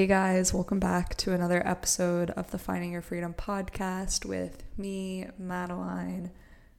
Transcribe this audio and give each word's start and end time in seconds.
Hey 0.00 0.06
guys, 0.06 0.54
welcome 0.54 0.80
back 0.80 1.14
to 1.16 1.34
another 1.34 1.60
episode 1.68 2.30
of 2.30 2.50
the 2.52 2.58
Finding 2.58 2.92
Your 2.92 3.02
Freedom 3.02 3.34
podcast 3.34 4.24
with 4.24 4.64
me, 4.78 5.26
Madeline. 5.36 6.30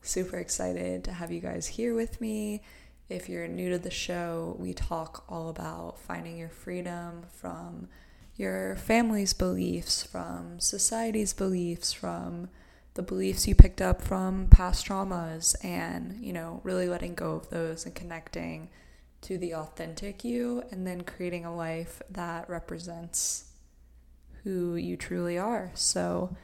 Super 0.02 0.38
excited 0.38 1.04
to 1.04 1.12
have 1.12 1.32
you 1.32 1.40
guys 1.40 1.68
here 1.68 1.94
with 1.94 2.20
me. 2.20 2.64
If 3.10 3.30
you're 3.30 3.48
new 3.48 3.70
to 3.70 3.78
the 3.78 3.92
show, 3.92 4.56
we 4.58 4.74
talk 4.74 5.24
all 5.30 5.50
about 5.50 6.00
finding 6.00 6.36
your 6.36 6.50
freedom 6.50 7.26
from 7.32 7.90
your 8.38 8.76
family's 8.76 9.34
beliefs, 9.34 10.02
from 10.02 10.60
society's 10.60 11.32
beliefs, 11.32 11.94
from 11.94 12.50
the 12.96 13.04
beliefs 13.04 13.48
you 13.48 13.54
picked 13.54 13.82
up 13.82 14.02
from 14.02 14.48
past 14.48 14.88
traumas, 14.88 15.56
and 15.64 16.18
you 16.26 16.34
know, 16.34 16.60
really 16.64 16.90
letting 16.90 17.14
go 17.14 17.34
of 17.34 17.52
those 17.52 17.86
and 17.86 17.94
connecting 17.94 18.72
to 19.22 19.38
the 19.38 19.54
authentic 19.54 20.24
you 20.24 20.64
and 20.72 20.86
then 20.86 21.02
creating 21.02 21.46
a 21.46 21.56
life 21.56 22.02
that 22.10 22.50
represents 22.50 23.52
who 24.44 24.76
you 24.76 24.98
truly 24.98 25.38
are. 25.38 25.72
So, 25.76 26.36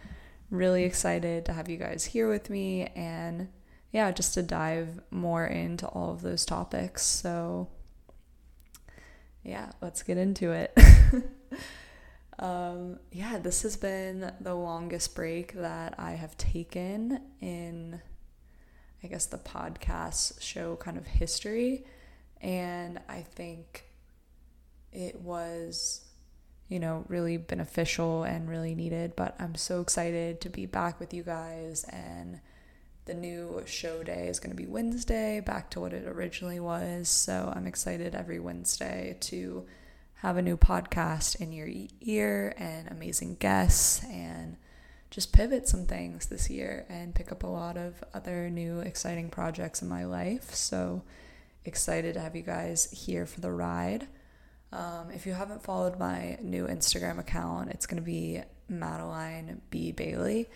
really 0.50 0.84
excited 0.84 1.46
to 1.46 1.54
have 1.54 1.70
you 1.70 1.78
guys 1.78 2.06
here 2.06 2.30
with 2.30 2.50
me 2.50 2.88
and 2.96 3.50
yeah, 3.92 4.12
just 4.12 4.34
to 4.36 4.44
dive 4.44 5.00
more 5.12 5.46
into 5.46 5.88
all 5.88 6.12
of 6.12 6.22
those 6.22 6.46
topics. 6.46 7.04
So, 7.04 7.70
yeah, 9.44 9.72
let's 9.82 10.04
get 10.04 10.18
into 10.18 10.52
it. 10.52 10.78
um, 12.40 13.00
yeah, 13.12 13.40
this 13.40 13.64
has 13.64 13.78
been 13.78 14.32
the 14.42 14.54
longest 14.54 15.16
break 15.16 15.54
that 15.54 15.96
I 15.98 16.12
have 16.12 16.38
taken 16.38 17.22
in, 17.40 18.02
I 19.04 19.08
guess, 19.08 19.26
the 19.26 19.38
podcast 19.38 20.42
show 20.42 20.76
kind 20.76 20.98
of 20.98 21.08
history. 21.08 21.86
And 22.42 23.00
I 23.10 23.22
think 23.22 23.86
it 24.92 25.22
was, 25.22 26.06
you 26.70 26.80
know, 26.80 27.06
really 27.08 27.38
beneficial 27.38 28.24
and 28.24 28.50
really 28.50 28.76
needed. 28.76 29.16
But 29.16 29.36
I'm 29.40 29.56
so 29.56 29.82
excited 29.82 30.42
to 30.42 30.50
be 30.50 30.66
back 30.66 31.00
with 31.00 31.14
you 31.14 31.24
guys. 31.24 31.84
And 31.86 32.40
the 33.06 33.14
new 33.14 33.64
show 33.66 34.04
day 34.04 34.28
is 34.28 34.40
going 34.40 34.56
to 34.56 34.62
be 34.62 34.68
Wednesday, 34.68 35.40
back 35.40 35.70
to 35.72 35.80
what 35.80 35.94
it 35.94 36.06
originally 36.06 36.60
was. 36.60 37.10
So 37.10 37.52
I'm 37.56 37.66
excited 37.66 38.14
every 38.14 38.40
Wednesday 38.40 39.18
to 39.22 39.66
have 40.16 40.38
a 40.38 40.42
new 40.42 40.58
podcast 40.58 41.40
in 41.40 41.52
your 41.52 41.70
ear 42.02 42.54
and 42.58 42.90
amazing 42.90 43.36
guests 43.36 44.04
and 44.06 44.58
just 45.10 45.32
pivot 45.32 45.68
some 45.68 45.86
things 45.86 46.26
this 46.26 46.50
year 46.50 46.86
and 46.90 47.16
pick 47.16 47.32
up 47.32 47.44
a 47.44 47.48
lot 47.48 47.78
of 47.78 48.04
other 48.14 48.50
new 48.50 48.80
exciting 48.80 49.30
projects 49.30 49.82
in 49.82 49.88
my 49.88 50.04
life. 50.04 50.54
So 50.54 51.04
excited 51.66 52.14
to 52.14 52.20
have 52.20 52.36
you 52.36 52.44
guys 52.44 52.90
here 52.92 53.26
for 53.26 53.42
the 53.42 53.52
ride. 53.52 54.08
Um, 54.72 55.12
if 55.14 55.26
you 55.26 55.34
haven't 55.34 55.64
followed 55.64 55.98
my 55.98 56.38
new 56.42 56.68
Instagram 56.68 57.20
account, 57.20 57.72
it's 57.72 57.86
going 57.86 58.02
to 58.02 58.06
be 58.06 58.42
Madeline 58.68 59.62
B. 59.70 59.92
Bailey. 59.92 60.50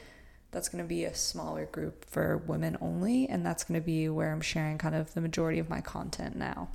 That's 0.51 0.67
going 0.67 0.83
to 0.83 0.87
be 0.87 1.05
a 1.05 1.15
smaller 1.15 1.65
group 1.65 2.03
for 2.05 2.37
women 2.37 2.77
only, 2.81 3.27
and 3.27 3.45
that's 3.45 3.63
going 3.63 3.79
to 3.79 3.85
be 3.85 4.09
where 4.09 4.33
I'm 4.33 4.41
sharing 4.41 4.77
kind 4.77 4.95
of 4.95 5.13
the 5.13 5.21
majority 5.21 5.59
of 5.59 5.69
my 5.69 5.79
content 5.79 6.35
now. 6.35 6.67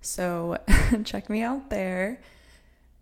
So 0.00 0.58
check 1.04 1.28
me 1.28 1.42
out 1.42 1.68
there. 1.68 2.20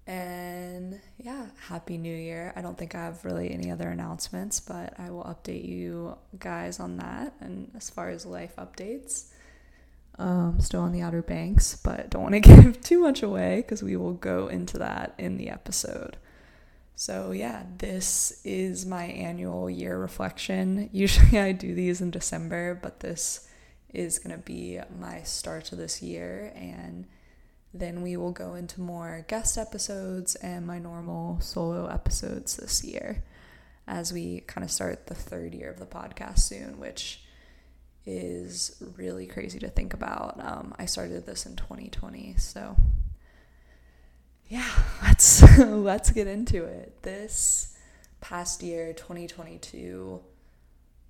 And 0.07 1.01
yeah, 1.19 1.47
Happy 1.69 1.99
New 1.99 2.15
Year. 2.15 2.53
I 2.57 2.63
don't 2.63 2.77
think 2.77 2.95
I 2.95 3.05
have 3.05 3.25
really 3.25 3.53
any 3.53 3.71
other 3.71 3.89
announcements, 3.89 4.59
but 4.59 4.99
I 4.99 5.11
will 5.11 5.25
update 5.25 5.69
you 5.69 6.17
guys 6.39 6.81
on 6.81 6.97
that 6.97 7.35
and 7.41 7.71
as 7.77 7.91
far 7.91 8.09
as 8.09 8.27
life 8.27 8.55
updates 8.57 9.31
um, 10.19 10.61
still 10.61 10.83
on 10.83 10.93
the 10.93 11.03
Outer 11.03 11.23
Banks, 11.23 11.81
but 11.83 12.11
don't 12.11 12.23
want 12.23 12.35
to 12.35 12.41
give 12.63 12.81
too 12.81 13.01
much 13.01 13.23
away 13.23 13.57
because 13.57 13.83
we 13.83 13.97
will 13.97 14.13
go 14.13 14.49
into 14.49 14.79
that 14.79 15.15
in 15.19 15.37
the 15.37 15.49
episode. 15.49 16.17
So, 16.95 17.31
yeah, 17.31 17.65
this 17.79 18.43
is 18.45 18.85
my 18.85 19.05
annual 19.05 19.71
year 19.71 19.97
reflection. 19.99 20.91
Usually 20.93 21.39
I 21.39 21.53
do 21.53 21.75
these 21.75 22.01
in 22.03 22.11
December, 22.11 22.79
but 22.81 23.01
this 23.01 23.49
is 23.93 24.19
going 24.19 24.37
to 24.37 24.43
be 24.43 24.79
my 24.99 25.23
start 25.23 25.65
to 25.67 25.77
this 25.77 26.03
year. 26.03 26.53
And 26.55 27.07
then 27.73 28.03
we 28.03 28.17
will 28.17 28.33
go 28.33 28.55
into 28.55 28.81
more 28.81 29.25
guest 29.29 29.57
episodes 29.57 30.35
and 30.37 30.67
my 30.67 30.79
normal 30.79 31.41
solo 31.41 31.87
episodes 31.87 32.57
this 32.57 32.85
year 32.85 33.23
as 33.87 34.13
we 34.13 34.41
kind 34.41 34.65
of 34.65 34.71
start 34.71 35.07
the 35.07 35.15
third 35.15 35.55
year 35.55 35.71
of 35.71 35.79
the 35.79 35.87
podcast 35.87 36.41
soon, 36.41 36.79
which 36.79 37.23
is 38.11 38.83
really 38.97 39.27
crazy 39.27 39.59
to 39.61 39.69
think 39.69 39.95
about. 39.95 40.41
Um, 40.45 40.75
I 40.79 40.87
started 40.87 41.27
this 41.27 41.47
in 41.47 41.55
2020, 41.55 42.35
so 42.39 42.77
yeah, 44.49 44.69
let's 45.03 45.43
let's 45.59 46.11
get 46.11 46.27
into 46.27 46.65
it. 46.65 47.03
This 47.03 47.77
past 48.21 48.63
year, 48.63 48.93
2022, 48.93 50.21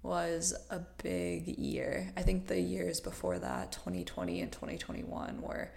was 0.03 0.55
a 0.71 0.81
big 1.03 1.49
year. 1.59 2.13
I 2.17 2.23
think 2.23 2.47
the 2.47 2.61
years 2.61 3.01
before 3.01 3.39
that, 3.39 3.73
2020 3.73 4.43
and 4.43 4.53
2021, 4.53 5.41
were 5.41 5.73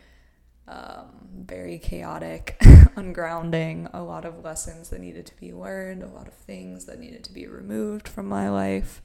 um, 0.67 1.29
very 1.35 1.78
chaotic, 1.78 2.57
ungrounding, 2.61 3.90
a 3.94 4.01
lot 4.01 4.25
of 4.25 4.44
lessons 4.44 4.90
that 4.90 5.01
needed 5.01 5.25
to 5.25 5.35
be 5.38 5.51
learned, 5.53 6.03
a 6.03 6.07
lot 6.07 6.28
of 6.28 6.34
things 6.34 6.85
that 6.85 7.00
needed 7.00 7.23
to 7.25 7.34
be 7.34 7.47
removed 7.47 8.07
from 8.07 8.28
my 8.28 8.50
life. 8.50 9.01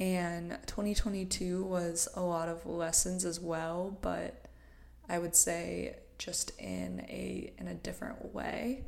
And 0.00 0.56
2022 0.66 1.62
was 1.62 2.08
a 2.14 2.22
lot 2.22 2.48
of 2.48 2.66
lessons 2.66 3.24
as 3.24 3.38
well, 3.38 3.98
but 4.00 4.46
I 5.08 5.18
would 5.18 5.36
say 5.36 5.96
just 6.18 6.58
in 6.58 7.04
a 7.08 7.52
in 7.58 7.68
a 7.68 7.74
different 7.74 8.34
way. 8.34 8.86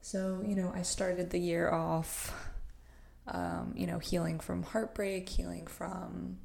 So, 0.00 0.42
you 0.46 0.54
know, 0.54 0.72
I 0.74 0.82
started 0.82 1.30
the 1.30 1.38
year 1.38 1.70
off 1.70 2.32
um, 3.28 3.72
you 3.76 3.86
know, 3.86 3.98
healing 3.98 4.38
from 4.38 4.62
heartbreak, 4.62 5.28
healing 5.28 5.66
from 5.66 6.38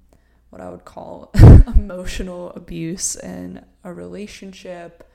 what 0.49 0.61
I 0.61 0.69
would 0.69 0.85
call 0.85 1.31
emotional 1.67 2.51
abuse 2.51 3.15
in 3.15 3.63
a 3.83 3.93
relationship. 3.93 5.07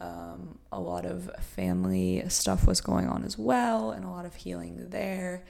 Um, 0.00 0.58
a 0.72 0.80
lot 0.80 1.04
of 1.04 1.30
family 1.40 2.22
stuff 2.28 2.66
was 2.66 2.80
going 2.80 3.08
on 3.08 3.24
as 3.24 3.38
well, 3.38 3.90
and 3.90 4.04
a 4.04 4.10
lot 4.10 4.24
of 4.24 4.34
healing 4.34 4.90
there 4.90 5.44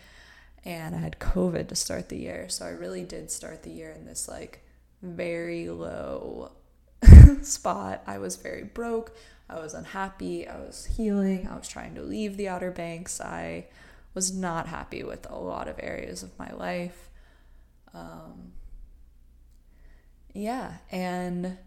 and 0.65 0.95
I 0.95 0.99
had 0.99 1.19
COVID 1.19 1.69
to 1.69 1.75
start 1.75 2.09
the 2.09 2.19
year. 2.19 2.49
So 2.49 2.67
I 2.67 2.71
really 2.71 3.05
did 3.05 3.31
start 3.31 3.63
the 3.63 3.71
year 3.71 3.91
in 3.91 4.05
this 4.05 4.29
like 4.29 4.63
very 5.03 5.69
low 5.69 6.53
spot. 7.43 8.03
I 8.07 8.19
was 8.19 8.37
very 8.37 8.65
broke. 8.65 9.15
I 9.49 9.59
was 9.59 9.75
unhappy. 9.75 10.47
I 10.47 10.59
was 10.59 10.87
healing. 10.87 11.49
I 11.49 11.57
was 11.57 11.69
trying 11.69 11.95
to 11.95 12.03
leave 12.03 12.37
the 12.37 12.49
Outer 12.49 12.71
Banks. 12.71 13.21
I 13.21 13.67
was 14.15 14.35
not 14.35 14.67
happy 14.67 15.03
with 15.03 15.29
a 15.31 15.37
lot 15.37 15.69
of 15.69 15.77
areas 15.81 16.23
of 16.23 16.39
my 16.39 16.53
life. 16.53 17.09
Um, 17.95 18.53
yeah, 20.33 20.75
and 20.93 21.59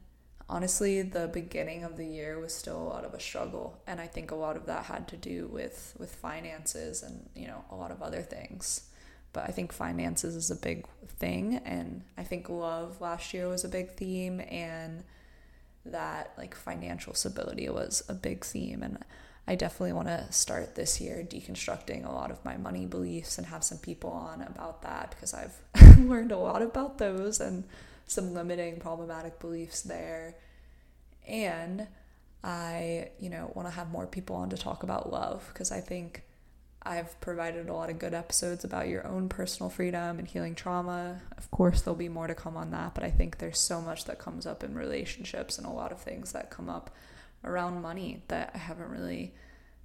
honestly, 0.53 1.01
the 1.01 1.27
beginning 1.27 1.83
of 1.83 1.97
the 1.97 2.05
year 2.05 2.39
was 2.39 2.53
still 2.53 2.77
a 2.77 2.89
lot 2.93 3.03
of 3.03 3.15
a 3.15 3.19
struggle, 3.19 3.81
and 3.87 3.99
I 3.99 4.05
think 4.05 4.29
a 4.29 4.35
lot 4.35 4.55
of 4.55 4.67
that 4.67 4.85
had 4.85 5.07
to 5.07 5.17
do 5.17 5.47
with 5.47 5.95
with 5.97 6.13
finances 6.13 7.01
and 7.01 7.27
you 7.35 7.47
know 7.47 7.65
a 7.71 7.75
lot 7.75 7.89
of 7.89 8.03
other 8.03 8.21
things. 8.21 8.89
But 9.33 9.49
I 9.49 9.51
think 9.51 9.73
finances 9.73 10.35
is 10.35 10.51
a 10.51 10.55
big 10.55 10.85
thing, 11.07 11.59
and 11.65 12.03
I 12.19 12.23
think 12.23 12.49
love 12.49 13.01
last 13.01 13.33
year 13.33 13.49
was 13.49 13.63
a 13.63 13.67
big 13.69 13.93
theme, 13.93 14.41
and 14.41 15.03
that 15.85 16.33
like 16.37 16.53
financial 16.53 17.15
stability 17.15 17.67
was 17.69 18.03
a 18.07 18.13
big 18.13 18.45
theme, 18.45 18.83
and 18.83 18.99
I 19.47 19.55
definitely 19.55 19.93
want 19.93 20.07
to 20.09 20.31
start 20.31 20.75
this 20.75 21.01
year 21.01 21.27
deconstructing 21.27 22.07
a 22.07 22.11
lot 22.11 22.29
of 22.29 22.45
my 22.45 22.57
money 22.57 22.85
beliefs 22.85 23.39
and 23.39 23.47
have 23.47 23.63
some 23.63 23.79
people 23.79 24.11
on 24.11 24.43
about 24.43 24.83
that 24.83 25.09
because 25.09 25.33
I've 25.33 25.57
learned 25.97 26.31
a 26.31 26.37
lot 26.37 26.61
about 26.61 26.99
those 26.99 27.41
and 27.41 27.63
some 28.07 28.33
limiting 28.33 28.79
problematic 28.79 29.39
beliefs 29.39 29.81
there. 29.81 30.35
And 31.27 31.87
I, 32.43 33.09
you 33.19 33.29
know, 33.29 33.51
want 33.55 33.67
to 33.67 33.73
have 33.73 33.89
more 33.91 34.05
people 34.05 34.35
on 34.35 34.49
to 34.49 34.57
talk 34.57 34.83
about 34.83 35.11
love 35.11 35.49
because 35.53 35.71
I 35.71 35.79
think 35.79 36.23
I've 36.85 37.19
provided 37.21 37.69
a 37.69 37.73
lot 37.73 37.89
of 37.89 37.99
good 37.99 38.13
episodes 38.13 38.65
about 38.65 38.89
your 38.89 39.07
own 39.07 39.29
personal 39.29 39.69
freedom 39.69 40.19
and 40.19 40.27
healing 40.27 40.53
trauma. 40.53 41.21
Of 41.37 41.49
course, 41.49 41.81
there'll 41.81 41.95
be 41.95 42.09
more 42.09 42.27
to 42.27 42.35
come 42.35 42.57
on 42.57 42.71
that, 42.71 42.93
but 42.93 43.03
I 43.03 43.09
think 43.09 43.37
there's 43.37 43.59
so 43.59 43.81
much 43.81 44.05
that 44.05 44.19
comes 44.19 44.45
up 44.45 44.63
in 44.63 44.75
relationships 44.75 45.57
and 45.57 45.65
a 45.65 45.71
lot 45.71 45.93
of 45.93 46.01
things 46.01 46.33
that 46.33 46.49
come 46.49 46.69
up 46.69 46.93
around 47.45 47.81
money 47.81 48.23
that 48.27 48.51
I 48.53 48.57
haven't 48.57 48.89
really 48.89 49.33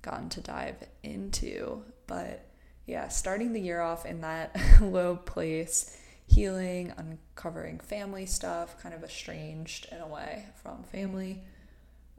gotten 0.02 0.28
to 0.30 0.40
dive 0.40 0.76
into. 1.04 1.84
But 2.08 2.44
yeah, 2.86 3.08
starting 3.08 3.52
the 3.52 3.60
year 3.60 3.80
off 3.80 4.04
in 4.04 4.22
that 4.22 4.56
low 4.80 5.14
place 5.14 5.96
healing, 6.28 6.92
uncovering 6.96 7.80
family 7.80 8.26
stuff, 8.26 8.80
kind 8.80 8.94
of 8.94 9.02
estranged 9.02 9.88
in 9.90 9.98
a 9.98 10.06
way 10.06 10.46
from 10.62 10.84
family. 10.84 11.42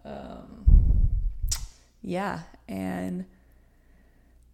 Um, 0.03 0.65
yeah, 2.01 2.41
and 2.67 3.25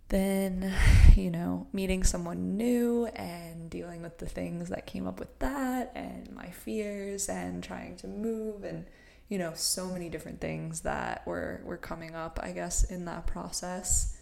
then, 0.09 0.73
you 1.15 1.31
know, 1.31 1.67
meeting 1.73 2.03
someone 2.03 2.57
new 2.57 3.05
and 3.07 3.69
dealing 3.69 4.01
with 4.03 4.19
the 4.19 4.27
things 4.27 4.69
that 4.69 4.85
came 4.85 5.07
up 5.07 5.19
with 5.19 5.39
that 5.39 5.91
and 5.95 6.31
my 6.31 6.49
fears 6.51 7.29
and 7.29 7.63
trying 7.63 7.95
to 7.97 8.07
move 8.07 8.63
and 8.63 8.85
you 9.29 9.39
know, 9.39 9.53
so 9.55 9.87
many 9.87 10.09
different 10.09 10.39
things 10.39 10.81
that 10.81 11.25
were 11.25 11.61
were 11.65 11.77
coming 11.77 12.15
up, 12.15 12.39
I 12.41 12.51
guess, 12.51 12.83
in 12.83 13.05
that 13.05 13.25
process. 13.25 14.14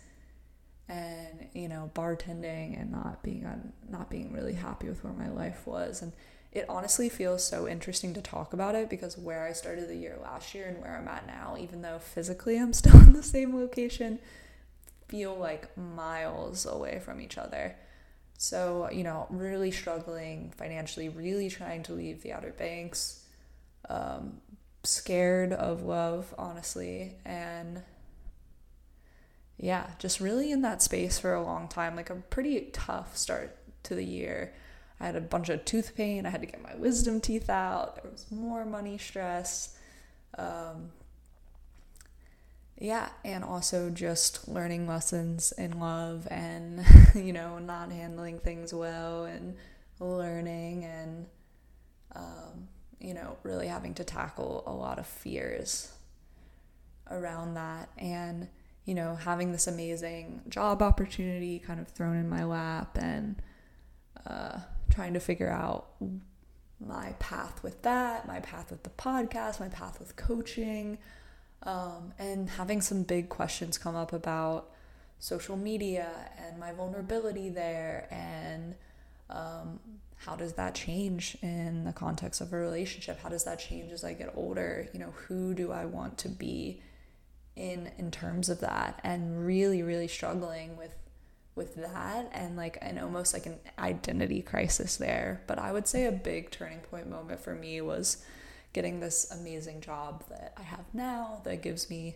And, 0.89 1.47
you 1.53 1.69
know, 1.69 1.91
bartending 1.95 2.79
and 2.79 2.91
not 2.91 3.23
being 3.23 3.45
on 3.45 3.71
not 3.89 4.09
being 4.09 4.33
really 4.33 4.53
happy 4.53 4.87
with 4.89 5.03
where 5.03 5.13
my 5.13 5.29
life 5.29 5.65
was. 5.65 6.01
And 6.01 6.11
it 6.51 6.65
honestly 6.69 7.09
feels 7.09 7.45
so 7.45 7.67
interesting 7.67 8.13
to 8.13 8.21
talk 8.21 8.53
about 8.53 8.75
it 8.75 8.89
because 8.89 9.17
where 9.17 9.43
I 9.43 9.53
started 9.53 9.89
the 9.89 9.95
year 9.95 10.19
last 10.21 10.53
year 10.53 10.67
and 10.67 10.81
where 10.81 10.95
I'm 10.95 11.07
at 11.07 11.25
now, 11.25 11.55
even 11.59 11.81
though 11.81 11.99
physically 11.99 12.57
I'm 12.57 12.73
still 12.73 12.99
in 12.99 13.13
the 13.13 13.23
same 13.23 13.55
location, 13.55 14.19
feel 15.07 15.35
like 15.35 15.75
miles 15.77 16.65
away 16.65 16.99
from 16.99 17.21
each 17.21 17.37
other. 17.37 17.75
So, 18.37 18.89
you 18.91 19.03
know, 19.03 19.25
really 19.29 19.71
struggling 19.71 20.53
financially, 20.57 21.09
really 21.09 21.49
trying 21.49 21.83
to 21.83 21.93
leave 21.93 22.21
the 22.21 22.33
Outer 22.33 22.51
Banks, 22.51 23.23
um, 23.89 24.41
scared 24.83 25.53
of 25.53 25.83
love, 25.83 26.33
honestly, 26.37 27.15
and 27.25 27.81
yeah, 29.57 29.87
just 29.99 30.19
really 30.19 30.51
in 30.51 30.61
that 30.61 30.81
space 30.81 31.19
for 31.19 31.33
a 31.33 31.43
long 31.43 31.67
time, 31.67 31.95
like 31.95 32.09
a 32.09 32.15
pretty 32.15 32.69
tough 32.73 33.15
start 33.15 33.57
to 33.83 33.95
the 33.95 34.03
year. 34.03 34.53
I 34.99 35.05
had 35.05 35.15
a 35.15 35.21
bunch 35.21 35.49
of 35.49 35.65
tooth 35.65 35.95
pain, 35.95 36.25
I 36.25 36.29
had 36.29 36.41
to 36.41 36.47
get 36.47 36.61
my 36.63 36.75
wisdom 36.75 37.19
teeth 37.21 37.49
out, 37.49 37.95
there 37.95 38.11
was 38.11 38.25
more 38.31 38.65
money 38.65 38.97
stress. 38.97 39.75
Um, 40.37 40.91
yeah, 42.77 43.09
and 43.23 43.43
also 43.43 43.89
just 43.89 44.47
learning 44.47 44.87
lessons 44.87 45.53
in 45.57 45.79
love 45.79 46.27
and, 46.31 46.83
you 47.15 47.31
know, 47.31 47.59
not 47.59 47.91
handling 47.91 48.39
things 48.39 48.73
well 48.73 49.25
and 49.25 49.55
learning 49.99 50.83
and, 50.85 51.25
um, 52.15 52.67
you 52.99 53.13
know, 53.13 53.37
really 53.43 53.67
having 53.67 53.93
to 53.95 54.03
tackle 54.03 54.63
a 54.65 54.73
lot 54.73 54.99
of 54.99 55.05
fears 55.05 55.93
around 57.11 57.53
that. 57.53 57.89
And, 57.97 58.47
you 58.85 58.93
know, 58.93 59.15
having 59.15 59.51
this 59.51 59.67
amazing 59.67 60.41
job 60.49 60.81
opportunity 60.81 61.59
kind 61.59 61.79
of 61.79 61.87
thrown 61.87 62.17
in 62.17 62.29
my 62.29 62.43
lap 62.43 62.97
and 62.99 63.41
uh, 64.27 64.59
trying 64.89 65.13
to 65.13 65.19
figure 65.19 65.49
out 65.49 65.87
my 66.79 67.13
path 67.19 67.63
with 67.63 67.81
that, 67.83 68.27
my 68.27 68.39
path 68.41 68.71
with 68.71 68.83
the 68.83 68.89
podcast, 68.91 69.59
my 69.59 69.69
path 69.69 69.99
with 69.99 70.15
coaching, 70.15 70.97
um, 71.63 72.13
and 72.19 72.49
having 72.49 72.81
some 72.81 73.03
big 73.03 73.29
questions 73.29 73.77
come 73.77 73.95
up 73.95 74.11
about 74.11 74.69
social 75.19 75.55
media 75.55 76.09
and 76.37 76.59
my 76.59 76.73
vulnerability 76.73 77.47
there 77.47 78.07
and 78.11 78.75
um, 79.29 79.79
how 80.17 80.35
does 80.35 80.53
that 80.53 80.75
change 80.75 81.37
in 81.41 81.85
the 81.85 81.93
context 81.93 82.41
of 82.41 82.51
a 82.51 82.57
relationship? 82.57 83.19
How 83.21 83.29
does 83.29 83.45
that 83.45 83.59
change 83.59 83.91
as 83.91 84.03
i 84.03 84.13
get 84.13 84.33
older? 84.35 84.89
You 84.93 84.99
know 84.99 85.13
who 85.27 85.53
do 85.53 85.71
i 85.71 85.85
want 85.85 86.17
to 86.19 86.29
be 86.29 86.81
in 87.55 87.91
in 87.97 88.09
terms 88.11 88.49
of 88.49 88.59
that 88.61 88.99
and 89.03 89.45
really 89.45 89.83
really 89.83 90.07
struggling 90.07 90.75
with 90.75 90.95
with 91.55 91.75
that 91.75 92.29
and 92.33 92.55
like 92.55 92.77
and 92.81 92.99
almost 92.99 93.33
like 93.33 93.45
an 93.45 93.59
identity 93.77 94.41
crisis 94.41 94.97
there. 94.97 95.41
But 95.47 95.59
i 95.59 95.71
would 95.71 95.87
say 95.87 96.05
a 96.05 96.11
big 96.11 96.51
turning 96.51 96.79
point 96.79 97.09
moment 97.09 97.39
for 97.39 97.53
me 97.53 97.79
was 97.81 98.23
getting 98.73 98.99
this 98.99 99.29
amazing 99.31 99.81
job 99.81 100.23
that 100.29 100.53
i 100.57 100.63
have 100.63 100.85
now 100.93 101.41
that 101.43 101.61
gives 101.61 101.89
me 101.91 102.15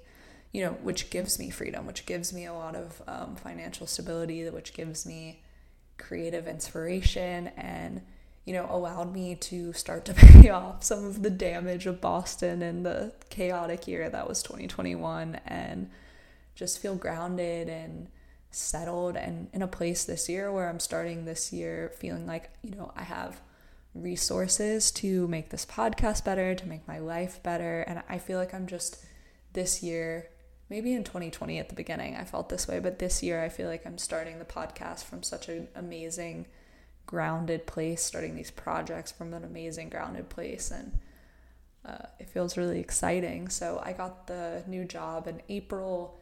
you 0.51 0.63
know 0.63 0.71
which 0.81 1.09
gives 1.09 1.37
me 1.37 1.49
freedom 1.49 1.85
which 1.85 2.05
gives 2.05 2.33
me 2.33 2.45
a 2.45 2.53
lot 2.53 2.75
of 2.75 3.01
um, 3.07 3.35
financial 3.35 3.85
stability 3.85 4.49
which 4.49 4.73
gives 4.73 5.05
me 5.05 5.43
creative 5.97 6.47
inspiration 6.47 7.47
and 7.57 8.01
you 8.47 8.53
know 8.53 8.67
allowed 8.71 9.13
me 9.13 9.35
to 9.35 9.73
start 9.73 10.05
to 10.05 10.13
pay 10.15 10.49
off 10.49 10.83
some 10.83 11.05
of 11.05 11.21
the 11.21 11.29
damage 11.29 11.85
of 11.85 12.01
Boston 12.01 12.63
and 12.63 12.85
the 12.85 13.13
chaotic 13.29 13.87
year 13.87 14.09
that 14.09 14.27
was 14.27 14.41
2021 14.41 15.39
and 15.45 15.89
just 16.55 16.79
feel 16.79 16.95
grounded 16.95 17.69
and 17.69 18.07
settled 18.49 19.15
and 19.15 19.49
in 19.53 19.61
a 19.61 19.67
place 19.67 20.05
this 20.05 20.27
year 20.27 20.51
where 20.51 20.69
I'm 20.69 20.79
starting 20.79 21.25
this 21.25 21.53
year 21.53 21.91
feeling 21.99 22.25
like 22.25 22.49
you 22.63 22.71
know 22.71 22.91
I 22.95 23.03
have 23.03 23.41
resources 24.01 24.91
to 24.91 25.27
make 25.27 25.49
this 25.49 25.65
podcast 25.65 26.23
better 26.23 26.55
to 26.55 26.67
make 26.67 26.87
my 26.87 26.99
life 26.99 27.41
better. 27.43 27.81
And 27.81 28.01
I 28.07 28.17
feel 28.17 28.37
like 28.37 28.53
I'm 28.53 28.67
just 28.67 29.03
this 29.53 29.83
year 29.83 30.29
maybe 30.69 30.93
in 30.93 31.03
2020 31.03 31.59
at 31.59 31.69
the 31.69 31.75
beginning 31.75 32.15
I 32.15 32.23
felt 32.23 32.49
this 32.49 32.67
way, 32.67 32.79
but 32.79 32.99
this 32.99 33.23
year 33.23 33.43
I 33.43 33.49
feel 33.49 33.67
like 33.67 33.85
I'm 33.85 33.97
starting 33.97 34.39
the 34.39 34.45
podcast 34.45 35.03
from 35.03 35.23
such 35.23 35.49
an 35.49 35.67
amazing, 35.75 36.45
grounded 37.07 37.65
place, 37.65 38.03
starting 38.03 38.35
these 38.35 38.51
projects 38.51 39.11
from 39.11 39.33
an 39.33 39.43
amazing, 39.43 39.89
grounded 39.89 40.29
place. 40.29 40.69
And 40.69 40.99
uh, 41.83 42.05
it 42.19 42.29
feels 42.29 42.57
really 42.57 42.79
exciting. 42.79 43.49
So 43.49 43.81
I 43.83 43.93
got 43.93 44.27
the 44.27 44.63
new 44.67 44.85
job 44.85 45.27
in 45.27 45.41
April 45.49 46.19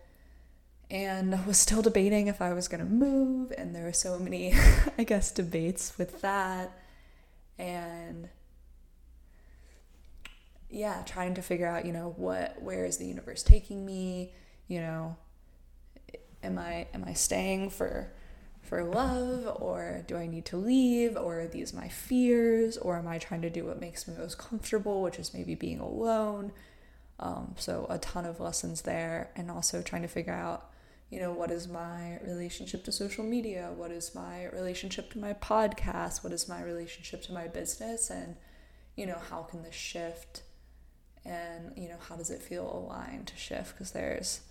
and 0.89 1.45
was 1.45 1.57
still 1.57 1.81
debating 1.81 2.27
if 2.27 2.41
I 2.41 2.53
was 2.53 2.69
going 2.69 2.85
to 2.85 2.89
move. 2.89 3.51
And 3.57 3.75
there 3.75 3.83
were 3.83 3.93
so 3.93 4.17
many, 4.17 4.53
I 4.97 5.03
guess, 5.03 5.31
debates 5.31 5.97
with 5.97 6.21
that. 6.21 6.71
And 7.57 8.29
yeah, 10.69 11.01
trying 11.05 11.33
to 11.35 11.41
figure 11.41 11.67
out, 11.67 11.85
you 11.85 11.93
know, 11.93 12.13
what 12.17 12.61
where 12.61 12.85
is 12.85 12.97
the 12.97 13.05
universe 13.05 13.43
taking 13.43 13.85
me? 13.85 14.33
You 14.67 14.81
know, 14.81 15.17
am 16.43 16.57
I 16.57 16.87
am 16.93 17.03
I 17.05 17.13
staying 17.13 17.69
for 17.69 18.11
for 18.65 18.83
love 18.83 19.57
or 19.61 20.03
do 20.07 20.17
I 20.17 20.27
need 20.27 20.45
to 20.45 20.57
leave 20.57 21.15
or 21.15 21.41
are 21.41 21.47
these 21.47 21.73
my 21.73 21.87
fears 21.87 22.77
or 22.77 22.97
am 22.97 23.07
I 23.07 23.17
trying 23.17 23.41
to 23.43 23.49
do 23.49 23.65
what 23.65 23.79
makes 23.79 24.07
me 24.07 24.15
most 24.17 24.37
comfortable, 24.37 25.01
which 25.01 25.19
is 25.19 25.33
maybe 25.33 25.55
being 25.55 25.79
alone? 25.79 26.51
Um, 27.19 27.55
so 27.57 27.85
a 27.89 27.97
ton 27.97 28.25
of 28.25 28.39
lessons 28.39 28.81
there 28.81 29.31
and 29.35 29.49
also 29.49 29.81
trying 29.81 30.01
to 30.01 30.07
figure 30.07 30.33
out 30.33 30.71
you 31.09 31.19
know 31.19 31.31
what 31.31 31.51
is 31.51 31.67
my 31.67 32.19
relationship 32.25 32.83
to 32.83 32.91
social 32.91 33.23
media 33.23 33.71
what 33.75 33.91
is 33.91 34.15
my 34.15 34.47
relationship 34.47 35.11
to 35.11 35.19
my 35.19 35.33
podcast 35.33 36.23
what 36.23 36.33
is 36.33 36.49
my 36.49 36.61
relationship 36.63 37.21
to 37.21 37.31
my 37.31 37.47
business 37.47 38.09
and 38.09 38.35
you 38.95 39.05
know 39.05 39.21
how 39.29 39.43
can 39.43 39.61
this 39.63 39.75
shift 39.75 40.41
and 41.23 41.71
you 41.75 41.87
know 41.87 41.97
how 42.09 42.15
does 42.15 42.31
it 42.31 42.41
feel 42.41 42.69
aligned 42.69 43.27
to 43.27 43.35
shift 43.37 43.73
because 43.73 43.91
there's 43.91 44.41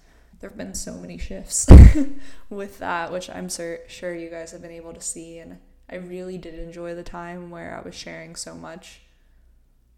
there 0.41 0.50
have 0.50 0.57
been 0.57 0.75
so 0.75 0.95
many 0.95 1.19
shifts 1.19 1.67
with 2.50 2.79
that 2.79 3.12
which 3.12 3.29
i'm 3.31 3.49
sur- 3.49 3.81
sure 3.88 4.14
you 4.14 4.29
guys 4.31 4.53
have 4.53 4.62
been 4.62 4.71
able 4.71 4.93
to 4.93 5.00
see 5.00 5.38
and 5.38 5.59
i 5.91 5.97
really 5.97 6.38
did 6.38 6.55
enjoy 6.55 6.95
the 6.95 7.03
time 7.03 7.50
where 7.50 7.79
i 7.79 7.85
was 7.85 7.95
sharing 7.95 8.37
so 8.37 8.55
much 8.55 9.00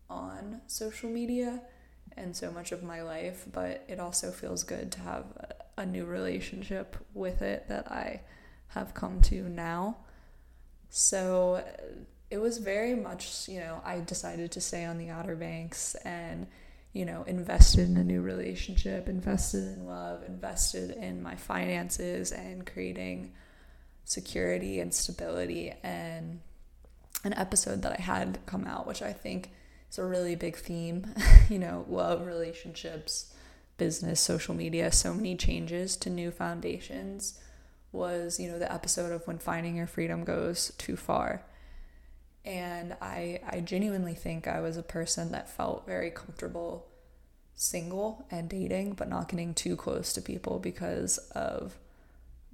on 0.09 0.61
social 0.66 1.11
media 1.11 1.61
and 2.16 2.37
so 2.37 2.50
much 2.50 2.73
of 2.73 2.83
my 2.83 3.02
life 3.02 3.45
but 3.52 3.85
it 3.88 3.99
also 3.99 4.31
feels 4.31 4.62
good 4.62 4.90
to 4.93 5.00
have 5.00 5.25
a, 5.76 5.83
a 5.83 5.87
new 5.87 6.05
relationship 6.05 6.97
with 7.14 7.43
it 7.43 7.66
that 7.69 7.90
i 7.90 8.21
have 8.69 8.95
come 8.95 9.21
to 9.23 9.49
now. 9.49 9.97
So 10.90 11.64
it 12.31 12.38
was 12.38 12.59
very 12.59 12.95
much 12.95 13.49
you 13.49 13.61
know 13.61 13.81
i 13.85 14.00
decided 14.00 14.50
to 14.50 14.61
stay 14.61 14.85
on 14.85 14.99
the 14.99 15.09
outer 15.09 15.37
banks 15.37 15.95
and 16.05 16.47
you 16.96 17.04
know, 17.04 17.24
invested 17.24 17.90
in 17.90 17.98
a 17.98 18.04
new 18.04 18.22
relationship, 18.22 19.06
invested 19.06 19.64
in 19.76 19.86
love, 19.86 20.22
invested 20.26 20.90
in 20.92 21.22
my 21.22 21.36
finances 21.36 22.32
and 22.32 22.64
creating 22.66 23.34
security 24.04 24.80
and 24.80 24.94
stability. 24.94 25.74
And 25.82 26.40
an 27.22 27.34
episode 27.34 27.82
that 27.82 27.92
I 27.92 28.00
had 28.00 28.38
come 28.46 28.64
out, 28.64 28.86
which 28.86 29.02
I 29.02 29.12
think 29.12 29.50
is 29.90 29.98
a 29.98 30.06
really 30.06 30.36
big 30.36 30.56
theme, 30.56 31.14
you 31.50 31.58
know, 31.58 31.84
love, 31.86 32.26
relationships, 32.26 33.34
business, 33.76 34.18
social 34.18 34.54
media, 34.54 34.90
so 34.90 35.12
many 35.12 35.36
changes 35.36 35.98
to 35.98 36.08
new 36.08 36.30
foundations 36.30 37.38
was, 37.92 38.40
you 38.40 38.50
know, 38.50 38.58
the 38.58 38.72
episode 38.72 39.12
of 39.12 39.26
when 39.26 39.38
finding 39.38 39.76
your 39.76 39.86
freedom 39.86 40.24
goes 40.24 40.72
too 40.78 40.96
far. 40.96 41.44
And 42.46 42.96
I, 43.02 43.40
I 43.46 43.60
genuinely 43.60 44.14
think 44.14 44.46
I 44.46 44.60
was 44.60 44.76
a 44.76 44.82
person 44.82 45.32
that 45.32 45.50
felt 45.50 45.84
very 45.84 46.10
comfortable 46.10 46.86
single 47.56 48.24
and 48.30 48.48
dating, 48.48 48.92
but 48.92 49.08
not 49.08 49.28
getting 49.28 49.52
too 49.52 49.74
close 49.74 50.12
to 50.12 50.22
people 50.22 50.60
because 50.60 51.18
of 51.34 51.76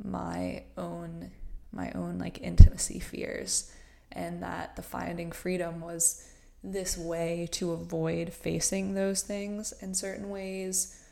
my 0.03 0.65
own 0.77 1.31
my 1.75 1.91
own 1.93 2.19
like 2.19 2.41
intimacy 2.43 2.99
fears. 2.99 3.71
And 4.11 4.43
that 4.43 4.77
the 4.77 4.83
finding 4.83 5.33
freedom 5.33 5.81
was 5.81 6.29
this 6.63 6.97
way 6.97 7.49
to 7.53 7.73
avoid 7.73 8.33
facing 8.33 8.95
those 8.95 9.23
things 9.23 9.73
in 9.81 9.95
certain 9.95 10.29
ways 10.29 11.03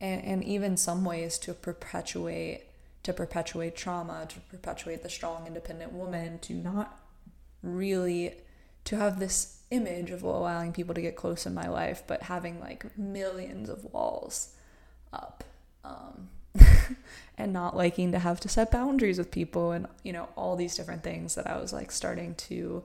and, 0.00 0.24
and 0.24 0.44
even 0.44 0.76
some 0.76 1.04
ways 1.04 1.38
to 1.38 1.54
perpetuate 1.54 2.62
to 3.02 3.12
perpetuate 3.12 3.76
trauma 3.76 4.26
to 4.28 4.40
perpetuate 4.40 5.02
the 5.02 5.08
strong 5.08 5.46
independent 5.46 5.92
woman 5.92 6.40
to 6.40 6.54
not 6.54 6.98
really 7.66 8.34
to 8.84 8.96
have 8.96 9.18
this 9.18 9.60
image 9.70 10.10
of 10.10 10.22
allowing 10.22 10.72
people 10.72 10.94
to 10.94 11.00
get 11.00 11.16
close 11.16 11.46
in 11.46 11.54
my 11.54 11.68
life, 11.68 12.02
but 12.06 12.22
having 12.22 12.60
like 12.60 12.96
millions 12.96 13.68
of 13.68 13.92
walls 13.92 14.54
up. 15.12 15.44
Um, 15.84 16.28
and 17.38 17.52
not 17.52 17.76
liking 17.76 18.12
to 18.12 18.18
have 18.18 18.40
to 18.40 18.48
set 18.48 18.70
boundaries 18.70 19.18
with 19.18 19.30
people 19.30 19.72
and 19.72 19.86
you 20.02 20.12
know 20.12 20.28
all 20.36 20.56
these 20.56 20.74
different 20.74 21.02
things 21.02 21.34
that 21.34 21.46
I 21.46 21.58
was 21.58 21.70
like 21.72 21.92
starting 21.92 22.34
to 22.34 22.82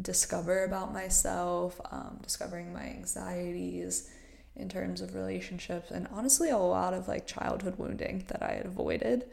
discover 0.00 0.64
about 0.64 0.92
myself, 0.92 1.80
um, 1.90 2.18
discovering 2.22 2.72
my 2.72 2.84
anxieties 2.84 4.10
in 4.54 4.68
terms 4.68 5.00
of 5.00 5.14
relationships, 5.14 5.90
and 5.90 6.06
honestly, 6.12 6.50
a 6.50 6.58
lot 6.58 6.94
of 6.94 7.08
like 7.08 7.26
childhood 7.26 7.78
wounding 7.78 8.24
that 8.28 8.42
I 8.42 8.52
had 8.52 8.66
avoided 8.66 9.24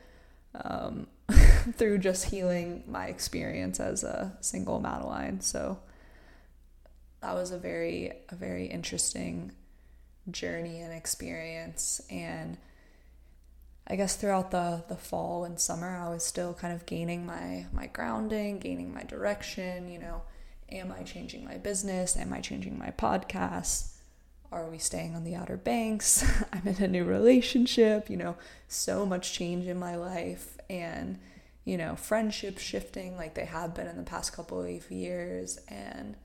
um, 0.56 1.08
through 1.78 1.98
just 2.00 2.26
healing 2.26 2.84
my 2.88 3.08
experience 3.08 3.80
as 3.80 4.04
a 4.04 4.38
single 4.42 4.80
Madeline. 4.80 5.42
So 5.42 5.80
that 7.22 7.34
was 7.34 7.52
a 7.52 7.58
very, 7.58 8.12
a 8.30 8.36
very 8.36 8.66
interesting 8.66 9.52
journey 10.30 10.82
and 10.82 10.94
experience. 10.94 12.02
And 12.10 12.58
I 13.88 13.96
guess 13.96 14.16
throughout 14.16 14.52
the, 14.52 14.84
the 14.88 14.96
fall 14.96 15.46
and 15.46 15.60
summer, 15.60 15.98
I 15.98 16.10
was 16.10 16.24
still 16.24 16.54
kind 16.54 16.74
of 16.74 16.86
gaining 16.86 17.26
my, 17.26 17.66
my 17.74 17.88
grounding, 17.88 18.60
gaining 18.60 18.94
my 18.94 19.04
direction. 19.04 19.90
You 19.90 20.00
know, 20.00 20.22
am 20.70 20.92
I 20.92 21.04
changing 21.04 21.44
my 21.46 21.58
business? 21.58 22.18
Am 22.18 22.34
I 22.34 22.42
changing 22.42 22.78
my 22.78 22.92
podcast? 22.92 23.93
Are 24.54 24.70
we 24.70 24.78
staying 24.78 25.16
on 25.16 25.24
the 25.24 25.34
Outer 25.34 25.58
Banks? 25.58 26.24
I'm 26.54 26.68
in 26.68 26.84
a 26.84 26.88
new 26.88 27.06
relationship, 27.06 28.08
you 28.08 28.18
know, 28.18 28.36
so 28.68 29.04
much 29.04 29.34
change 29.34 29.66
in 29.66 29.80
my 29.80 29.96
life 29.96 30.60
and, 30.70 31.18
you 31.66 31.76
know, 31.76 31.96
friendships 31.96 32.62
shifting 32.62 33.18
like 33.18 33.34
they 33.34 33.46
have 33.46 33.74
been 33.74 33.88
in 33.88 33.98
the 33.98 34.04
past 34.04 34.32
couple 34.32 34.62
of 34.62 34.92
years. 34.92 35.58
And 35.68 36.18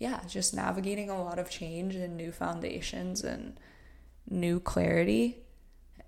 yeah, 0.00 0.20
just 0.26 0.52
navigating 0.52 1.10
a 1.10 1.22
lot 1.22 1.38
of 1.38 1.48
change 1.48 1.94
and 1.94 2.16
new 2.16 2.32
foundations 2.32 3.22
and 3.22 3.56
new 4.28 4.58
clarity. 4.58 5.38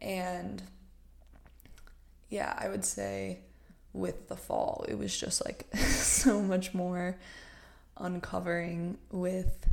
And 0.00 0.64
yeah, 2.28 2.58
I 2.58 2.70
would 2.70 2.84
say 2.84 3.38
with 3.92 4.26
the 4.26 4.36
fall, 4.36 4.84
it 4.88 4.98
was 4.98 5.16
just 5.16 5.44
like 5.44 5.68
so 5.76 6.42
much 6.42 6.74
more 6.74 7.18
uncovering 7.96 8.98
with 9.12 9.68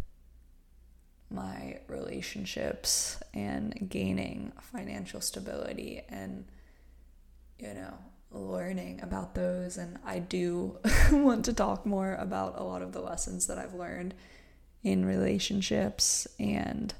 my 1.29 1.79
relationships 1.88 3.21
and 3.33 3.89
gaining 3.89 4.51
financial 4.62 5.21
stability 5.21 6.01
and 6.09 6.45
you 7.59 7.74
know 7.74 7.93
learning 8.31 9.01
about 9.01 9.36
those. 9.36 9.77
And 9.77 9.98
I 10.05 10.19
do 10.19 10.77
want 11.12 11.45
to 11.45 11.53
talk 11.53 11.86
more 11.86 12.15
about 12.15 12.59
a 12.59 12.63
lot 12.63 12.81
of 12.81 12.91
the 12.91 13.01
lessons 13.01 13.48
that 13.48 13.57
I've 13.57 13.74
learned 13.74 14.13
in 14.83 15.05
relationships. 15.05 16.27
And 16.39 16.93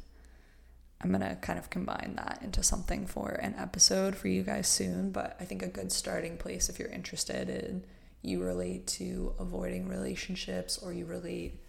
I'm 1.02 1.12
going 1.12 1.22
to 1.22 1.36
kind 1.36 1.60
of 1.60 1.70
combine 1.70 2.16
that 2.18 2.40
into 2.42 2.64
something 2.64 3.06
for 3.06 3.30
an 3.30 3.56
episode 3.58 4.16
for 4.16 4.28
you 4.28 4.44
guys 4.44 4.68
soon, 4.68 5.12
but 5.12 5.38
I 5.40 5.46
think 5.46 5.62
a 5.62 5.68
good 5.68 5.92
starting 5.92 6.38
place 6.38 6.68
if 6.68 6.80
you're 6.80 6.90
interested 6.90 7.50
in 7.50 7.86
you 8.22 8.44
relate 8.44 8.86
to 8.86 9.34
avoiding 9.40 9.88
relationships 9.88 10.78
or 10.78 10.92
you 10.92 11.06
relate 11.06 11.62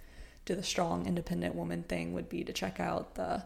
to 0.51 0.57
the 0.57 0.63
strong 0.65 1.07
independent 1.07 1.55
woman 1.55 1.85
thing 1.85 2.13
would 2.13 2.29
be 2.29 2.43
to 2.43 2.53
check 2.53 2.81
out 2.81 3.15
the 3.15 3.45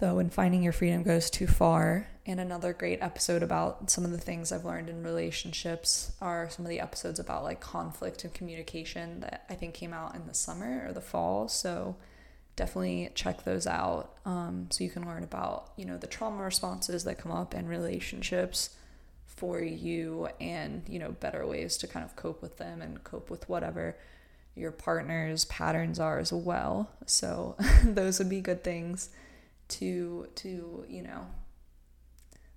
though 0.00 0.16
when 0.16 0.28
finding 0.28 0.60
your 0.60 0.72
freedom 0.72 1.04
goes 1.04 1.30
too 1.30 1.46
far 1.46 2.08
and 2.26 2.40
another 2.40 2.72
great 2.72 3.00
episode 3.00 3.44
about 3.44 3.88
some 3.88 4.04
of 4.04 4.10
the 4.10 4.18
things 4.18 4.50
i've 4.50 4.64
learned 4.64 4.90
in 4.90 5.04
relationships 5.04 6.12
are 6.20 6.50
some 6.50 6.64
of 6.64 6.68
the 6.68 6.80
episodes 6.80 7.20
about 7.20 7.44
like 7.44 7.60
conflict 7.60 8.24
and 8.24 8.34
communication 8.34 9.20
that 9.20 9.44
i 9.48 9.54
think 9.54 9.72
came 9.72 9.92
out 9.92 10.16
in 10.16 10.26
the 10.26 10.34
summer 10.34 10.84
or 10.86 10.92
the 10.92 11.00
fall. 11.00 11.46
So 11.46 11.94
definitely 12.56 13.08
check 13.14 13.44
those 13.44 13.68
out 13.68 14.16
um, 14.26 14.66
so 14.70 14.82
you 14.82 14.90
can 14.90 15.06
learn 15.06 15.22
about 15.22 15.70
you 15.76 15.84
know 15.84 15.96
the 15.96 16.08
trauma 16.08 16.42
responses 16.42 17.04
that 17.04 17.16
come 17.16 17.30
up 17.30 17.54
in 17.54 17.68
relationships 17.68 18.70
for 19.26 19.60
you 19.60 20.28
and 20.40 20.82
you 20.88 20.98
know 20.98 21.12
better 21.12 21.46
ways 21.46 21.76
to 21.76 21.86
kind 21.86 22.04
of 22.04 22.16
cope 22.16 22.42
with 22.42 22.56
them 22.56 22.82
and 22.82 23.04
cope 23.04 23.30
with 23.30 23.48
whatever 23.48 23.96
your 24.58 24.72
partner's 24.72 25.44
patterns 25.46 25.98
are 25.98 26.18
as 26.18 26.32
well. 26.32 26.90
So 27.06 27.56
those 27.84 28.18
would 28.18 28.28
be 28.28 28.40
good 28.40 28.64
things 28.64 29.10
to 29.68 30.28
to 30.36 30.84
you 30.88 31.02
know 31.02 31.26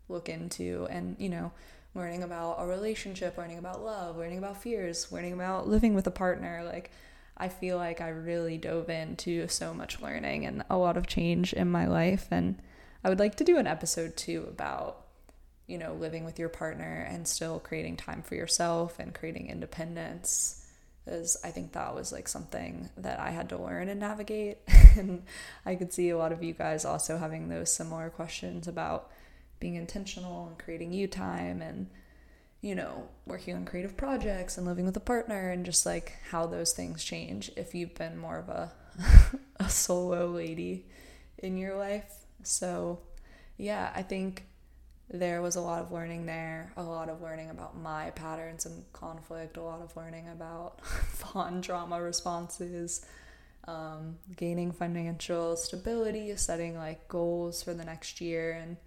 look 0.10 0.30
into. 0.30 0.88
And 0.90 1.16
you 1.20 1.30
know 1.30 1.52
learning 1.94 2.24
about 2.24 2.56
a 2.60 2.66
relationship 2.66 3.38
learning 3.38 3.58
about 3.58 3.84
love 3.84 4.18
learning 4.18 4.38
about 4.38 4.62
fears 4.62 5.12
learning 5.12 5.34
about 5.34 5.68
living 5.68 5.94
with 5.94 6.08
a 6.08 6.12
partner 6.12 6.64
like 6.64 6.90
i 7.38 7.48
feel 7.50 7.78
like 7.78 8.00
i 8.00 8.08
really 8.08 8.58
dove 8.58 8.90
into 8.90 9.48
so 9.48 9.74
much 9.74 10.02
learning 10.02 10.46
and 10.46 10.64
a 10.70 10.78
lot 10.78 10.98
of 10.98 11.08
change 11.08 11.54
in 11.54 11.70
my 11.70 11.86
life. 11.86 12.28
And 12.32 12.58
i 13.04 13.10
would 13.10 13.20
like 13.20 13.36
to 13.36 13.44
do 13.44 13.58
an 13.58 13.68
episode 13.68 14.16
too 14.16 14.46
about 14.48 15.06
you 15.68 15.78
know 15.78 15.94
living 15.94 16.24
with 16.24 16.40
your 16.40 16.50
partner 16.50 17.08
and 17.10 17.28
still 17.28 17.60
creating 17.60 17.98
time 17.98 18.22
for 18.22 18.36
yourself 18.36 19.00
and 19.00 19.14
creating 19.14 19.50
independence 19.50 20.61
because 21.04 21.38
I 21.44 21.50
think 21.50 21.74
that 21.74 21.96
was 21.96 22.12
like 22.12 22.28
something 22.28 22.90
that 22.98 23.20
I 23.20 23.32
had 23.32 23.50
to 23.50 23.58
learn 23.58 23.90
and 23.90 24.00
navigate. 24.00 24.60
and 24.98 25.24
I 25.66 25.76
could 25.76 25.94
see 25.94 26.10
a 26.10 26.18
lot 26.18 26.32
of 26.32 26.44
you 26.44 26.54
guys 26.54 26.86
also 26.86 27.18
having 27.18 27.50
those 27.50 27.74
similar 27.74 28.10
questions 28.10 28.68
about 28.68 29.10
being 29.60 29.76
intentional 29.76 30.48
and 30.48 30.58
creating 30.58 30.94
you 30.94 31.08
time 31.08 31.62
and, 31.62 31.88
you 32.62 32.76
know, 32.76 33.08
working 33.26 33.56
on 33.56 33.66
creative 33.66 33.98
projects 33.98 34.58
and 34.58 34.68
living 34.68 34.86
with 34.86 34.98
a 34.98 35.02
partner 35.02 35.50
and 35.50 35.66
just 35.66 35.86
like 35.86 36.14
how 36.30 36.46
those 36.46 36.74
things 36.74 37.04
change 37.04 37.52
if 37.56 37.74
you've 37.74 37.96
been 37.96 38.18
more 38.18 38.38
of 38.38 38.50
a, 38.50 38.72
a 39.58 39.70
solo 39.70 40.28
lady 40.28 40.86
in 41.40 41.58
your 41.58 41.76
life. 41.76 42.26
So, 42.44 43.00
yeah, 43.58 43.92
I 43.96 44.04
think 44.04 44.46
there 45.14 45.42
was 45.42 45.58
a 45.58 45.62
lot 45.62 45.82
of 45.82 45.92
learning 45.92 46.26
there, 46.26 46.72
a 46.78 46.84
lot 46.84 47.10
of 47.10 47.22
learning 47.22 47.50
about 47.50 47.78
my 47.78 48.12
patterns 48.12 48.66
and 48.66 48.84
conflict, 48.94 49.58
a 49.58 49.62
lot 49.62 49.82
of 49.82 49.96
learning 49.98 50.30
about 50.30 50.86
fawn 50.86 51.62
trauma 51.62 52.02
responses, 52.02 53.06
um, 53.68 54.18
gaining 54.38 54.72
financial 54.72 55.58
stability, 55.58 56.36
setting 56.38 56.78
like 56.78 57.08
goals 57.10 57.62
for 57.62 57.74
the 57.74 57.84
next 57.84 58.22
year. 58.22 58.54
And, 58.54 58.78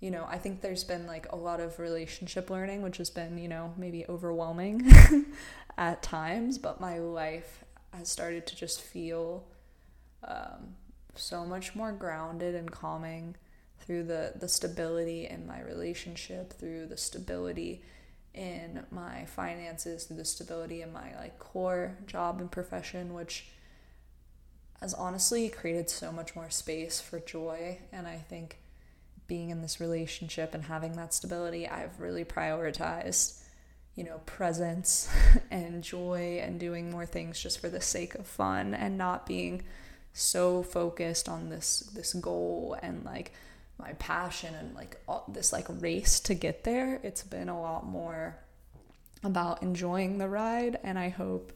you 0.00 0.10
know, 0.10 0.26
I 0.28 0.38
think 0.38 0.62
there's 0.62 0.84
been 0.84 1.06
like 1.06 1.30
a 1.30 1.36
lot 1.36 1.60
of 1.60 1.78
relationship 1.78 2.48
learning, 2.48 2.80
which 2.80 2.96
has 2.96 3.10
been, 3.10 3.36
you 3.36 3.48
know, 3.48 3.74
maybe 3.76 4.06
overwhelming 4.08 4.90
at 5.76 6.02
times, 6.02 6.56
but 6.56 6.80
my 6.80 6.98
life 6.98 7.64
has 7.92 8.08
started 8.08 8.46
to 8.46 8.56
just 8.56 8.80
feel 8.80 9.44
um, 10.24 10.74
so 11.14 11.44
much 11.44 11.74
more 11.74 11.92
grounded 11.92 12.54
and 12.54 12.70
calming 12.70 13.36
through 13.90 14.04
the 14.04 14.32
the 14.36 14.46
stability 14.46 15.26
in 15.26 15.44
my 15.48 15.60
relationship, 15.62 16.52
through 16.52 16.86
the 16.86 16.96
stability 16.96 17.82
in 18.32 18.86
my 18.92 19.24
finances, 19.24 20.04
through 20.04 20.16
the 20.18 20.24
stability 20.24 20.80
in 20.80 20.92
my 20.92 21.12
like 21.16 21.40
core 21.40 21.98
job 22.06 22.40
and 22.40 22.52
profession, 22.52 23.14
which 23.14 23.48
has 24.80 24.94
honestly 24.94 25.48
created 25.48 25.90
so 25.90 26.12
much 26.12 26.36
more 26.36 26.48
space 26.50 27.00
for 27.00 27.18
joy. 27.18 27.80
And 27.90 28.06
I 28.06 28.18
think 28.18 28.58
being 29.26 29.50
in 29.50 29.60
this 29.60 29.80
relationship 29.80 30.54
and 30.54 30.66
having 30.66 30.92
that 30.92 31.12
stability, 31.12 31.66
I've 31.66 31.98
really 31.98 32.24
prioritized, 32.24 33.42
you 33.96 34.04
know, 34.04 34.18
presence 34.24 35.12
and 35.50 35.82
joy 35.82 36.40
and 36.40 36.60
doing 36.60 36.92
more 36.92 37.06
things 37.06 37.42
just 37.42 37.58
for 37.58 37.68
the 37.68 37.80
sake 37.80 38.14
of 38.14 38.28
fun 38.28 38.72
and 38.72 38.96
not 38.96 39.26
being 39.26 39.64
so 40.12 40.62
focused 40.62 41.28
on 41.28 41.48
this 41.48 41.80
this 41.92 42.12
goal 42.14 42.76
and 42.80 43.04
like 43.04 43.32
my 43.80 43.92
passion 43.94 44.54
and 44.54 44.74
like 44.74 45.00
all, 45.08 45.24
this 45.28 45.52
like 45.52 45.66
race 45.80 46.20
to 46.20 46.34
get 46.34 46.64
there, 46.64 47.00
it's 47.02 47.22
been 47.22 47.48
a 47.48 47.60
lot 47.60 47.86
more 47.86 48.36
about 49.22 49.62
enjoying 49.62 50.18
the 50.18 50.28
ride 50.28 50.78
and 50.82 50.98
I 50.98 51.08
hope 51.08 51.52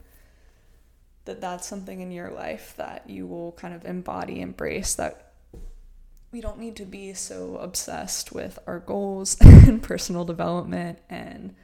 that 1.25 1.40
that's 1.40 1.66
something 1.66 2.00
in 2.00 2.11
your 2.11 2.31
life 2.31 2.75
that 2.76 3.09
you 3.09 3.26
will 3.26 3.52
kind 3.52 3.75
of 3.75 3.85
embody 3.87 4.40
embrace 4.40 4.95
that 4.97 5.33
we 6.31 6.40
don't 6.40 6.59
need 6.59 6.76
to 6.76 6.85
be 6.85 7.14
so 7.14 7.57
obsessed 7.57 8.33
with 8.33 8.59
our 8.66 8.81
goals 8.81 9.37
and 9.40 9.83
personal 9.83 10.25
development 10.25 10.99
and 11.09 11.54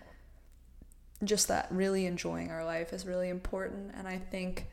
just 1.22 1.48
that 1.48 1.66
really 1.70 2.06
enjoying 2.06 2.50
our 2.50 2.64
life 2.64 2.92
is 2.92 3.04
really 3.04 3.28
important 3.28 3.92
and 3.94 4.08
I 4.08 4.16
think 4.16 4.66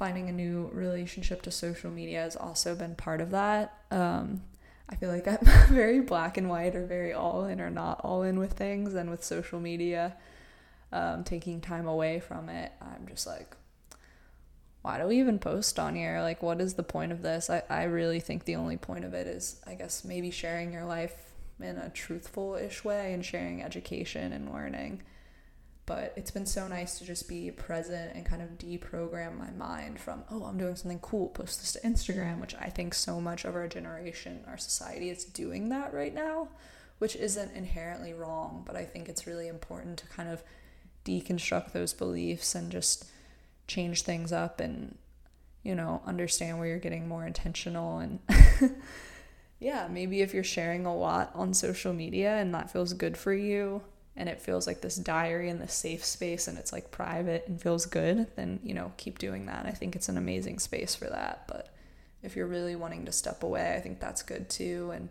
finding 0.00 0.30
a 0.30 0.32
new 0.32 0.70
relationship 0.72 1.42
to 1.42 1.50
social 1.50 1.90
media 1.90 2.22
has 2.22 2.34
also 2.34 2.74
been 2.74 2.94
part 2.94 3.20
of 3.20 3.32
that. 3.32 3.80
Um, 3.90 4.40
I 4.90 4.96
feel 4.96 5.10
like 5.10 5.26
I'm 5.28 5.38
very 5.68 6.00
black 6.00 6.36
and 6.36 6.48
white 6.48 6.74
or 6.74 6.84
very 6.84 7.12
all 7.12 7.44
in 7.44 7.60
or 7.60 7.70
not 7.70 8.00
all 8.02 8.22
in 8.22 8.38
with 8.38 8.54
things. 8.54 8.94
And 8.94 9.10
with 9.10 9.24
social 9.24 9.60
media, 9.60 10.16
um, 10.92 11.24
taking 11.24 11.60
time 11.60 11.86
away 11.86 12.20
from 12.20 12.48
it, 12.48 12.72
I'm 12.80 13.06
just 13.06 13.26
like, 13.26 13.56
why 14.82 14.98
do 14.98 15.06
we 15.06 15.20
even 15.20 15.38
post 15.38 15.78
on 15.78 15.94
here? 15.94 16.20
Like, 16.22 16.42
what 16.42 16.60
is 16.60 16.74
the 16.74 16.82
point 16.82 17.12
of 17.12 17.22
this? 17.22 17.50
I, 17.50 17.62
I 17.68 17.84
really 17.84 18.20
think 18.20 18.44
the 18.44 18.56
only 18.56 18.76
point 18.76 19.04
of 19.04 19.14
it 19.14 19.26
is, 19.26 19.60
I 19.66 19.74
guess, 19.74 20.04
maybe 20.04 20.30
sharing 20.30 20.72
your 20.72 20.84
life 20.84 21.32
in 21.60 21.76
a 21.76 21.90
truthful 21.90 22.54
ish 22.54 22.82
way 22.82 23.12
and 23.12 23.24
sharing 23.24 23.62
education 23.62 24.32
and 24.32 24.52
learning 24.52 25.02
but 25.90 26.12
it's 26.16 26.30
been 26.30 26.46
so 26.46 26.68
nice 26.68 26.98
to 26.98 27.04
just 27.04 27.28
be 27.28 27.50
present 27.50 28.14
and 28.14 28.24
kind 28.24 28.40
of 28.40 28.50
deprogram 28.58 29.36
my 29.36 29.50
mind 29.50 29.98
from 29.98 30.22
oh 30.30 30.44
i'm 30.44 30.56
doing 30.56 30.76
something 30.76 31.00
cool 31.00 31.28
post 31.28 31.58
this 31.58 31.72
to 31.72 31.80
instagram 31.80 32.40
which 32.40 32.54
i 32.60 32.68
think 32.68 32.94
so 32.94 33.20
much 33.20 33.44
of 33.44 33.56
our 33.56 33.66
generation 33.66 34.44
our 34.46 34.56
society 34.56 35.10
is 35.10 35.24
doing 35.24 35.68
that 35.68 35.92
right 35.92 36.14
now 36.14 36.46
which 36.98 37.16
isn't 37.16 37.52
inherently 37.56 38.14
wrong 38.14 38.62
but 38.64 38.76
i 38.76 38.84
think 38.84 39.08
it's 39.08 39.26
really 39.26 39.48
important 39.48 39.98
to 39.98 40.06
kind 40.06 40.28
of 40.28 40.44
deconstruct 41.04 41.72
those 41.72 41.92
beliefs 41.92 42.54
and 42.54 42.70
just 42.70 43.06
change 43.66 44.02
things 44.02 44.32
up 44.32 44.60
and 44.60 44.96
you 45.62 45.74
know, 45.74 46.02
understand 46.06 46.58
where 46.58 46.68
you're 46.68 46.78
getting 46.78 47.06
more 47.06 47.26
intentional 47.26 47.98
and 47.98 48.18
yeah, 49.60 49.88
maybe 49.90 50.22
if 50.22 50.32
you're 50.32 50.42
sharing 50.44 50.86
a 50.86 50.96
lot 50.96 51.30
on 51.34 51.52
social 51.52 51.92
media 51.92 52.36
and 52.36 52.54
that 52.54 52.72
feels 52.72 52.92
good 52.92 53.16
for 53.16 53.34
you 53.34 53.82
and 54.16 54.28
it 54.28 54.40
feels 54.40 54.66
like 54.66 54.80
this 54.80 54.96
diary 54.96 55.48
and 55.48 55.60
this 55.60 55.72
safe 55.74 56.04
space 56.04 56.48
and 56.48 56.58
it's 56.58 56.72
like 56.72 56.90
private 56.90 57.44
and 57.46 57.60
feels 57.60 57.86
good, 57.86 58.26
then, 58.36 58.60
you 58.62 58.74
know, 58.74 58.92
keep 58.96 59.18
doing 59.18 59.46
that. 59.46 59.66
I 59.66 59.70
think 59.70 59.94
it's 59.96 60.08
an 60.08 60.16
amazing 60.16 60.58
space 60.58 60.94
for 60.94 61.06
that. 61.06 61.44
But 61.46 61.72
if 62.22 62.36
you're 62.36 62.46
really 62.46 62.76
wanting 62.76 63.06
to 63.06 63.12
step 63.12 63.42
away, 63.42 63.74
I 63.76 63.80
think 63.80 64.00
that's 64.00 64.22
good 64.22 64.50
too. 64.50 64.90
And 64.94 65.10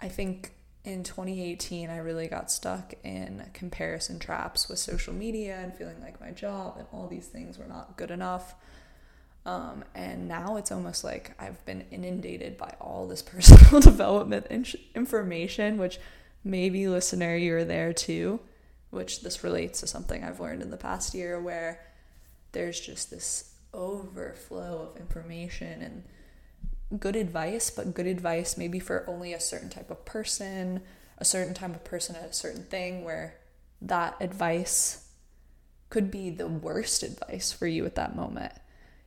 I 0.00 0.08
think 0.08 0.52
in 0.84 1.02
2018, 1.02 1.90
I 1.90 1.98
really 1.98 2.28
got 2.28 2.50
stuck 2.50 2.94
in 3.02 3.44
comparison 3.52 4.18
traps 4.18 4.68
with 4.68 4.78
social 4.78 5.12
media 5.12 5.58
and 5.60 5.74
feeling 5.74 6.00
like 6.00 6.20
my 6.20 6.30
job 6.30 6.76
and 6.78 6.86
all 6.92 7.08
these 7.08 7.26
things 7.26 7.58
were 7.58 7.66
not 7.66 7.96
good 7.96 8.12
enough. 8.12 8.54
Um, 9.44 9.84
and 9.94 10.26
now 10.26 10.56
it's 10.56 10.72
almost 10.72 11.04
like 11.04 11.32
I've 11.38 11.64
been 11.66 11.84
inundated 11.90 12.56
by 12.56 12.74
all 12.80 13.06
this 13.06 13.22
personal 13.22 13.80
development 13.80 14.46
in- 14.48 14.66
information, 14.94 15.76
which 15.76 15.98
maybe, 16.46 16.88
listener, 16.88 17.36
you're 17.36 17.64
there 17.64 17.92
too, 17.92 18.40
which 18.90 19.22
this 19.22 19.42
relates 19.42 19.80
to 19.80 19.86
something 19.86 20.22
I've 20.22 20.40
learned 20.40 20.62
in 20.62 20.70
the 20.70 20.76
past 20.76 21.12
year 21.12 21.40
where 21.40 21.80
there's 22.52 22.80
just 22.80 23.10
this 23.10 23.52
overflow 23.74 24.90
of 24.90 25.00
information 25.00 25.82
and 25.82 27.00
good 27.00 27.16
advice, 27.16 27.68
but 27.68 27.94
good 27.94 28.06
advice 28.06 28.56
maybe 28.56 28.78
for 28.78 29.04
only 29.08 29.32
a 29.32 29.40
certain 29.40 29.68
type 29.68 29.90
of 29.90 30.04
person, 30.04 30.80
a 31.18 31.24
certain 31.24 31.52
type 31.52 31.74
of 31.74 31.84
person 31.84 32.14
at 32.16 32.30
a 32.30 32.32
certain 32.32 32.62
thing, 32.62 33.04
where 33.04 33.34
that 33.82 34.16
advice 34.20 35.08
could 35.90 36.10
be 36.10 36.30
the 36.30 36.46
worst 36.46 37.02
advice 37.02 37.52
for 37.52 37.66
you 37.66 37.84
at 37.84 37.96
that 37.96 38.16
moment. 38.16 38.52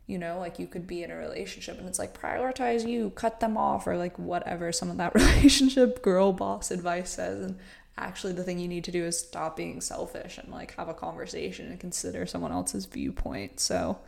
You 0.10 0.18
know, 0.18 0.40
like 0.40 0.58
you 0.58 0.66
could 0.66 0.88
be 0.88 1.04
in 1.04 1.12
a 1.12 1.16
relationship 1.16 1.78
and 1.78 1.88
it's 1.88 2.00
like 2.00 2.20
prioritize 2.20 2.88
you, 2.88 3.12
cut 3.12 3.40
them 3.40 3.58
off, 3.58 3.86
or 3.86 3.96
like 3.96 4.18
whatever 4.18 4.72
some 4.72 4.90
of 4.90 4.98
that 4.98 5.14
relationship 5.16 6.02
girl 6.02 6.34
boss 6.34 6.72
advice 6.72 7.12
says. 7.12 7.46
And 7.46 7.60
actually, 7.96 8.34
the 8.34 8.44
thing 8.44 8.58
you 8.58 8.68
need 8.68 8.86
to 8.86 8.92
do 8.92 9.06
is 9.06 9.20
stop 9.20 9.56
being 9.56 9.82
selfish 9.82 10.40
and 10.40 10.52
like 10.52 10.76
have 10.78 10.90
a 10.90 10.96
conversation 10.96 11.68
and 11.68 11.80
consider 11.80 12.26
someone 12.26 12.52
else's 12.52 12.86
viewpoint. 12.86 13.60
So, 13.60 14.00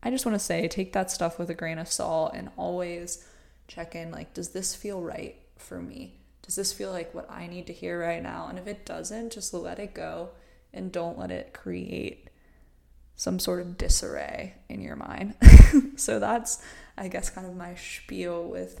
I 0.00 0.10
just 0.10 0.24
want 0.24 0.36
to 0.36 0.44
say 0.44 0.68
take 0.68 0.92
that 0.92 1.10
stuff 1.10 1.40
with 1.40 1.50
a 1.50 1.54
grain 1.54 1.78
of 1.78 1.90
salt 1.90 2.34
and 2.34 2.50
always 2.56 3.26
check 3.66 3.96
in 3.96 4.12
like, 4.12 4.34
does 4.34 4.50
this 4.50 4.76
feel 4.76 5.00
right 5.00 5.36
for 5.56 5.80
me? 5.80 6.20
Does 6.42 6.54
this 6.54 6.72
feel 6.72 6.92
like 6.92 7.14
what 7.14 7.30
I 7.30 7.48
need 7.48 7.66
to 7.66 7.72
hear 7.72 8.00
right 8.00 8.22
now? 8.22 8.46
And 8.48 8.58
if 8.58 8.66
it 8.68 8.86
doesn't, 8.86 9.32
just 9.32 9.52
let 9.52 9.78
it 9.78 9.94
go 9.94 10.30
and 10.72 10.92
don't 10.92 11.18
let 11.18 11.30
it 11.30 11.52
create 11.52 12.28
some 13.22 13.38
sort 13.38 13.60
of 13.60 13.78
disarray 13.78 14.52
in 14.68 14.82
your 14.82 14.96
mind. 14.96 15.32
so 15.96 16.18
that's 16.18 16.60
I 16.98 17.06
guess 17.06 17.30
kind 17.30 17.46
of 17.46 17.54
my 17.54 17.76
spiel 17.76 18.42
with 18.42 18.80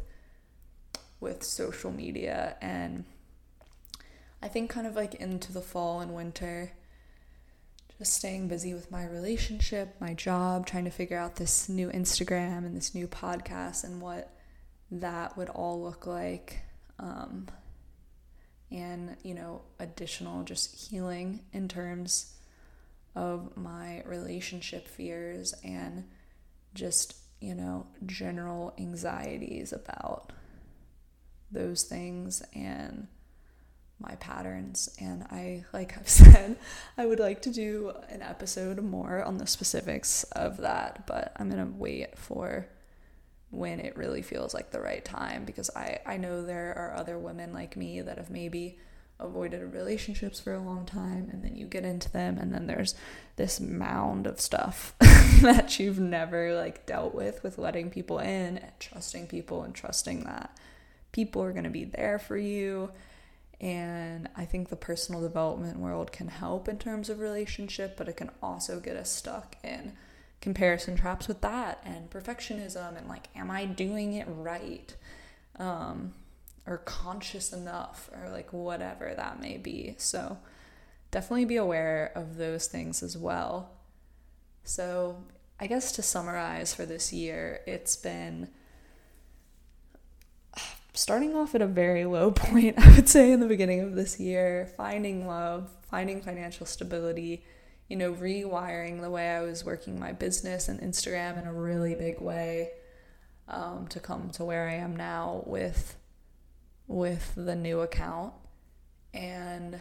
with 1.20 1.44
social 1.44 1.92
media 1.92 2.56
and 2.60 3.04
I 4.42 4.48
think 4.48 4.68
kind 4.68 4.88
of 4.88 4.96
like 4.96 5.14
into 5.14 5.52
the 5.52 5.60
fall 5.60 6.00
and 6.00 6.12
winter 6.12 6.72
just 7.98 8.14
staying 8.14 8.48
busy 8.48 8.74
with 8.74 8.90
my 8.90 9.06
relationship, 9.06 9.94
my 10.00 10.12
job, 10.12 10.66
trying 10.66 10.86
to 10.86 10.90
figure 10.90 11.16
out 11.16 11.36
this 11.36 11.68
new 11.68 11.88
Instagram 11.90 12.66
and 12.66 12.76
this 12.76 12.96
new 12.96 13.06
podcast 13.06 13.84
and 13.84 14.00
what 14.00 14.34
that 14.90 15.36
would 15.36 15.50
all 15.50 15.80
look 15.80 16.04
like. 16.04 16.62
Um, 16.98 17.46
and, 18.72 19.16
you 19.22 19.34
know, 19.34 19.62
additional 19.78 20.42
just 20.42 20.90
healing 20.90 21.44
in 21.52 21.68
terms 21.68 22.34
of 23.14 23.56
my 23.56 24.02
relationship 24.06 24.88
fears 24.88 25.54
and 25.64 26.04
just, 26.74 27.16
you 27.40 27.54
know, 27.54 27.86
general 28.06 28.74
anxieties 28.78 29.72
about 29.72 30.32
those 31.50 31.82
things 31.82 32.42
and 32.54 33.06
my 33.98 34.14
patterns. 34.16 34.88
And 34.98 35.24
I, 35.24 35.64
like 35.72 35.96
I've 35.96 36.08
said, 36.08 36.56
I 36.96 37.06
would 37.06 37.20
like 37.20 37.42
to 37.42 37.50
do 37.50 37.92
an 38.08 38.22
episode 38.22 38.82
more 38.82 39.22
on 39.22 39.38
the 39.38 39.46
specifics 39.46 40.24
of 40.32 40.58
that, 40.58 41.06
but 41.06 41.32
I'm 41.36 41.50
to 41.50 41.72
wait 41.76 42.18
for 42.18 42.68
when 43.50 43.80
it 43.80 43.96
really 43.98 44.22
feels 44.22 44.54
like 44.54 44.70
the 44.70 44.80
right 44.80 45.04
time 45.04 45.44
because 45.44 45.68
I, 45.76 45.98
I 46.06 46.16
know 46.16 46.42
there 46.42 46.74
are 46.76 46.96
other 46.96 47.18
women 47.18 47.52
like 47.52 47.76
me 47.76 48.00
that 48.00 48.16
have 48.16 48.30
maybe 48.30 48.78
avoided 49.24 49.72
relationships 49.72 50.40
for 50.40 50.52
a 50.52 50.60
long 50.60 50.84
time 50.84 51.28
and 51.32 51.42
then 51.44 51.56
you 51.56 51.66
get 51.66 51.84
into 51.84 52.10
them 52.10 52.38
and 52.38 52.52
then 52.52 52.66
there's 52.66 52.94
this 53.36 53.60
mound 53.60 54.26
of 54.26 54.40
stuff 54.40 54.94
that 55.40 55.78
you've 55.78 55.98
never 55.98 56.54
like 56.54 56.86
dealt 56.86 57.14
with 57.14 57.42
with 57.42 57.58
letting 57.58 57.90
people 57.90 58.18
in 58.18 58.58
and 58.58 58.72
trusting 58.78 59.26
people 59.26 59.62
and 59.62 59.74
trusting 59.74 60.24
that 60.24 60.56
people 61.12 61.42
are 61.42 61.52
going 61.52 61.64
to 61.64 61.70
be 61.70 61.84
there 61.84 62.18
for 62.18 62.36
you 62.36 62.90
and 63.62 64.28
I 64.36 64.44
think 64.44 64.68
the 64.68 64.76
personal 64.76 65.20
development 65.20 65.78
world 65.78 66.10
can 66.10 66.26
help 66.26 66.68
in 66.68 66.78
terms 66.78 67.08
of 67.08 67.20
relationship, 67.20 67.96
but 67.96 68.08
it 68.08 68.16
can 68.16 68.30
also 68.42 68.80
get 68.80 68.96
us 68.96 69.08
stuck 69.08 69.56
in 69.62 69.92
comparison 70.40 70.96
traps 70.96 71.28
with 71.28 71.40
that 71.42 71.80
and 71.84 72.10
perfectionism 72.10 72.98
and 72.98 73.08
like, 73.08 73.28
am 73.36 73.52
I 73.52 73.64
doing 73.64 74.14
it 74.14 74.26
right? 74.28 74.94
Um, 75.60 76.12
or 76.66 76.78
conscious 76.78 77.52
enough, 77.52 78.10
or 78.12 78.30
like 78.30 78.52
whatever 78.52 79.12
that 79.14 79.40
may 79.40 79.56
be. 79.56 79.94
So, 79.98 80.38
definitely 81.10 81.44
be 81.44 81.56
aware 81.56 82.12
of 82.14 82.36
those 82.36 82.66
things 82.66 83.02
as 83.02 83.16
well. 83.16 83.70
So, 84.64 85.24
I 85.58 85.66
guess 85.66 85.92
to 85.92 86.02
summarize 86.02 86.74
for 86.74 86.86
this 86.86 87.12
year, 87.12 87.60
it's 87.66 87.96
been 87.96 88.48
starting 90.94 91.34
off 91.34 91.54
at 91.54 91.62
a 91.62 91.66
very 91.66 92.04
low 92.04 92.30
point, 92.32 92.78
I 92.78 92.94
would 92.94 93.08
say, 93.08 93.32
in 93.32 93.40
the 93.40 93.46
beginning 93.46 93.80
of 93.80 93.94
this 93.94 94.20
year, 94.20 94.70
finding 94.76 95.26
love, 95.26 95.70
finding 95.82 96.20
financial 96.20 96.66
stability, 96.66 97.44
you 97.88 97.96
know, 97.96 98.12
rewiring 98.12 99.00
the 99.00 99.10
way 99.10 99.30
I 99.30 99.42
was 99.42 99.64
working 99.64 99.98
my 99.98 100.12
business 100.12 100.68
and 100.68 100.80
Instagram 100.80 101.40
in 101.40 101.46
a 101.46 101.52
really 101.52 101.94
big 101.94 102.20
way 102.20 102.70
um, 103.48 103.86
to 103.88 104.00
come 104.00 104.30
to 104.30 104.44
where 104.44 104.68
I 104.68 104.74
am 104.74 104.96
now 104.96 105.42
with 105.46 105.96
with 106.92 107.32
the 107.36 107.56
new 107.56 107.80
account 107.80 108.32
and 109.14 109.80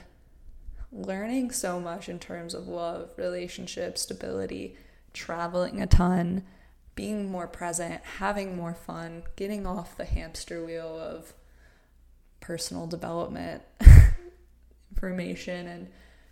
learning 0.92 1.52
so 1.52 1.80
much 1.80 2.10
in 2.10 2.20
terms 2.20 2.54
of 2.54 2.68
love, 2.68 3.10
relationship, 3.18 3.98
stability, 3.98 4.76
traveling 5.14 5.82
a 5.82 5.88
ton 5.88 6.44
being 6.96 7.32
more 7.32 7.48
present, 7.48 8.02
having 8.20 8.56
more 8.56 8.74
fun, 8.74 9.24
getting 9.36 9.66
off 9.66 9.98
the 9.98 10.06
hamster 10.06 10.64
wheel 10.66 11.00
of 11.00 11.34
personal 12.40 12.86
development 12.86 13.62
information, 14.92 15.68
and 15.68 15.88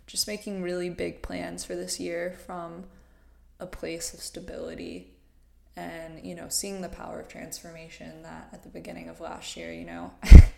just 0.06 0.26
making 0.26 0.62
really 0.62 0.90
big 0.90 1.22
plans 1.22 1.64
for 1.64 1.74
this 1.74 1.98
year 1.98 2.36
from 2.46 2.84
a 3.58 3.66
place 3.66 4.12
of 4.12 4.20
stability 4.20 5.14
and 5.76 6.24
you 6.24 6.34
know 6.34 6.48
seeing 6.48 6.80
the 6.80 6.88
power 6.88 7.20
of 7.20 7.28
transformation 7.28 8.22
that 8.22 8.48
at 8.52 8.62
the 8.62 8.68
beginning 8.68 9.08
of 9.08 9.20
last 9.20 9.56
year 9.56 9.72
you 9.72 9.84
know 9.84 10.10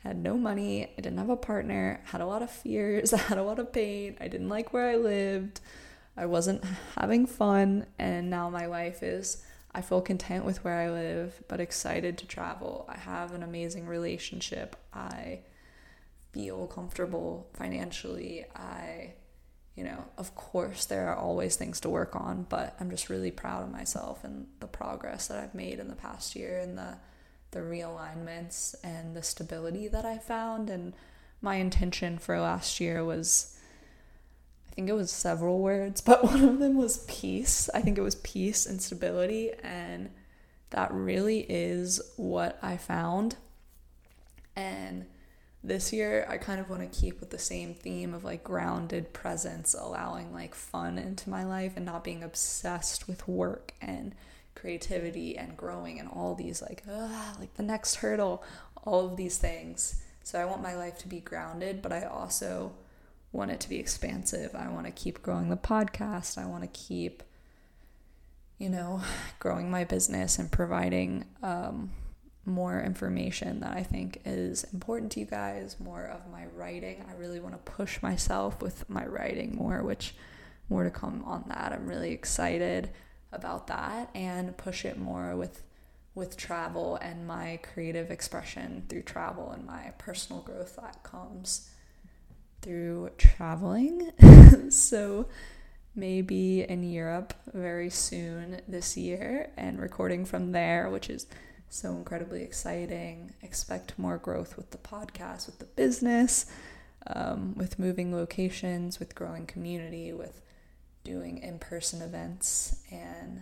had 0.00 0.16
no 0.16 0.36
money 0.36 0.84
i 0.84 1.00
didn't 1.00 1.18
have 1.18 1.30
a 1.30 1.36
partner 1.36 2.00
had 2.06 2.20
a 2.20 2.26
lot 2.26 2.42
of 2.42 2.50
fears 2.50 3.12
i 3.12 3.16
had 3.28 3.38
a 3.38 3.42
lot 3.42 3.58
of 3.58 3.72
pain 3.72 4.16
i 4.20 4.28
didn't 4.28 4.48
like 4.48 4.72
where 4.72 4.88
i 4.88 4.96
lived 4.96 5.60
i 6.16 6.26
wasn't 6.26 6.62
having 6.98 7.26
fun 7.26 7.86
and 7.98 8.30
now 8.30 8.48
my 8.48 8.66
life 8.66 9.02
is 9.02 9.42
I 9.76 9.82
feel 9.82 10.00
content 10.00 10.46
with 10.46 10.64
where 10.64 10.80
I 10.80 10.88
live, 10.88 11.42
but 11.48 11.60
excited 11.60 12.16
to 12.16 12.26
travel. 12.26 12.86
I 12.88 12.96
have 12.96 13.34
an 13.34 13.42
amazing 13.42 13.86
relationship. 13.86 14.74
I 14.94 15.40
feel 16.32 16.66
comfortable 16.66 17.50
financially. 17.52 18.46
I, 18.56 19.12
you 19.74 19.84
know, 19.84 20.06
of 20.16 20.34
course, 20.34 20.86
there 20.86 21.10
are 21.10 21.16
always 21.16 21.56
things 21.56 21.78
to 21.80 21.90
work 21.90 22.16
on, 22.16 22.46
but 22.48 22.74
I'm 22.80 22.88
just 22.88 23.10
really 23.10 23.30
proud 23.30 23.64
of 23.64 23.70
myself 23.70 24.24
and 24.24 24.46
the 24.60 24.66
progress 24.66 25.28
that 25.28 25.44
I've 25.44 25.54
made 25.54 25.78
in 25.78 25.88
the 25.88 25.94
past 25.94 26.34
year 26.34 26.58
and 26.58 26.78
the 26.78 26.96
the 27.56 27.62
realignments 27.62 28.74
and 28.84 29.16
the 29.16 29.22
stability 29.22 29.88
that 29.88 30.04
I 30.04 30.18
found. 30.18 30.68
And 30.68 30.92
my 31.40 31.56
intention 31.56 32.18
for 32.18 32.38
last 32.38 32.80
year 32.80 33.02
was 33.02 33.58
I 34.70 34.74
think 34.74 34.90
it 34.90 34.92
was 34.92 35.10
several 35.10 35.60
words, 35.60 36.00
but 36.02 36.22
one 36.22 36.44
of 36.44 36.58
them 36.58 36.76
was 36.76 37.04
peace. 37.08 37.70
I 37.72 37.80
think 37.80 37.96
it 37.96 38.02
was 38.02 38.16
peace 38.16 38.66
and 38.66 38.80
stability. 38.80 39.52
And 39.62 40.10
that 40.70 40.92
really 40.92 41.40
is 41.48 42.00
what 42.16 42.58
I 42.62 42.76
found. 42.76 43.36
And 44.54 45.06
this 45.64 45.92
year, 45.92 46.26
I 46.28 46.36
kind 46.36 46.60
of 46.60 46.68
want 46.68 46.82
to 46.82 47.00
keep 47.00 47.20
with 47.20 47.30
the 47.30 47.38
same 47.38 47.74
theme 47.74 48.12
of 48.12 48.22
like 48.22 48.44
grounded 48.44 49.14
presence, 49.14 49.74
allowing 49.74 50.32
like 50.32 50.54
fun 50.54 50.98
into 50.98 51.30
my 51.30 51.42
life 51.42 51.72
and 51.76 51.86
not 51.86 52.04
being 52.04 52.22
obsessed 52.22 53.08
with 53.08 53.26
work 53.26 53.72
and 53.80 54.14
creativity 54.56 55.38
and 55.38 55.56
growing 55.56 56.00
and 56.00 56.08
all 56.08 56.34
these 56.34 56.60
like, 56.60 56.82
ah, 56.90 57.36
like 57.38 57.54
the 57.54 57.62
next 57.62 57.96
hurdle, 57.96 58.42
all 58.84 59.06
of 59.06 59.16
these 59.16 59.38
things. 59.38 60.02
So 60.24 60.40
I 60.40 60.44
want 60.44 60.62
my 60.62 60.74
life 60.74 60.98
to 60.98 61.08
be 61.08 61.20
grounded, 61.20 61.82
but 61.82 61.92
I 61.92 62.02
also 62.02 62.72
want 63.30 63.52
it 63.52 63.60
to 63.60 63.68
be 63.68 63.78
expansive. 63.78 64.56
I 64.56 64.68
want 64.68 64.86
to 64.86 64.92
keep 64.92 65.22
growing 65.22 65.50
the 65.50 65.56
podcast. 65.56 66.38
I 66.38 66.46
want 66.46 66.62
to 66.62 66.68
keep, 66.68 67.22
you 68.58 68.68
know, 68.68 69.02
growing 69.38 69.70
my 69.70 69.84
business 69.84 70.38
and 70.38 70.50
providing 70.50 71.26
um, 71.42 71.90
more 72.44 72.80
information 72.80 73.60
that 73.60 73.76
I 73.76 73.82
think 73.82 74.22
is 74.24 74.64
important 74.72 75.12
to 75.12 75.20
you 75.20 75.26
guys, 75.26 75.76
more 75.78 76.06
of 76.06 76.30
my 76.30 76.46
writing. 76.54 77.04
I 77.08 77.14
really 77.14 77.40
want 77.40 77.54
to 77.54 77.70
push 77.70 78.02
myself 78.02 78.62
with 78.62 78.88
my 78.88 79.06
writing 79.06 79.54
more, 79.54 79.82
which 79.82 80.14
more 80.68 80.82
to 80.82 80.90
come 80.90 81.22
on 81.24 81.44
that. 81.48 81.72
I'm 81.72 81.86
really 81.86 82.12
excited 82.12 82.90
about 83.32 83.66
that 83.66 84.10
and 84.14 84.56
push 84.56 84.84
it 84.84 84.98
more 84.98 85.36
with 85.36 85.62
with 86.14 86.36
travel 86.36 86.96
and 86.96 87.26
my 87.26 87.60
creative 87.62 88.10
expression 88.10 88.82
through 88.88 89.02
travel 89.02 89.50
and 89.50 89.66
my 89.66 89.92
personal 89.98 90.40
growth 90.40 90.74
that 90.76 91.02
comes 91.02 91.70
through 92.62 93.10
traveling. 93.18 94.10
so 94.70 95.28
maybe 95.94 96.62
in 96.62 96.82
Europe 96.82 97.34
very 97.52 97.90
soon 97.90 98.60
this 98.66 98.96
year 98.96 99.50
and 99.58 99.78
recording 99.78 100.24
from 100.24 100.52
there, 100.52 100.88
which 100.88 101.10
is 101.10 101.26
so 101.68 101.92
incredibly 101.92 102.42
exciting. 102.42 103.34
Expect 103.42 103.98
more 103.98 104.16
growth 104.16 104.56
with 104.56 104.70
the 104.70 104.78
podcast, 104.78 105.46
with 105.46 105.58
the 105.58 105.64
business, 105.66 106.46
um, 107.08 107.54
with 107.56 107.78
moving 107.78 108.14
locations, 108.14 108.98
with 108.98 109.14
growing 109.14 109.46
community, 109.46 110.12
with 110.14 110.40
doing 111.06 111.38
in 111.38 111.58
person 111.58 112.02
events. 112.02 112.82
And 112.90 113.40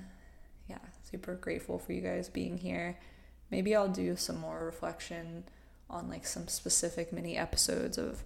yeah, 0.69 0.79
super 1.11 1.35
grateful 1.35 1.79
for 1.79 1.93
you 1.93 2.03
guys 2.03 2.29
being 2.29 2.59
here. 2.59 2.99
Maybe 3.51 3.75
I'll 3.75 3.89
do 3.89 4.17
some 4.17 4.39
more 4.39 4.65
reflection 4.65 5.45
on 5.89 6.09
like 6.09 6.27
some 6.27 6.49
specific 6.49 7.13
mini 7.13 7.37
episodes 7.37 7.99
of 7.99 8.23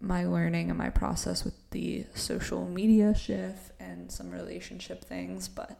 my 0.00 0.24
learning 0.24 0.70
and 0.70 0.78
my 0.78 0.90
process 0.90 1.44
with 1.44 1.54
the 1.70 2.04
social 2.14 2.66
media 2.66 3.14
shift 3.14 3.72
and 3.80 4.12
some 4.12 4.30
relationship 4.30 5.04
things, 5.04 5.48
but 5.48 5.78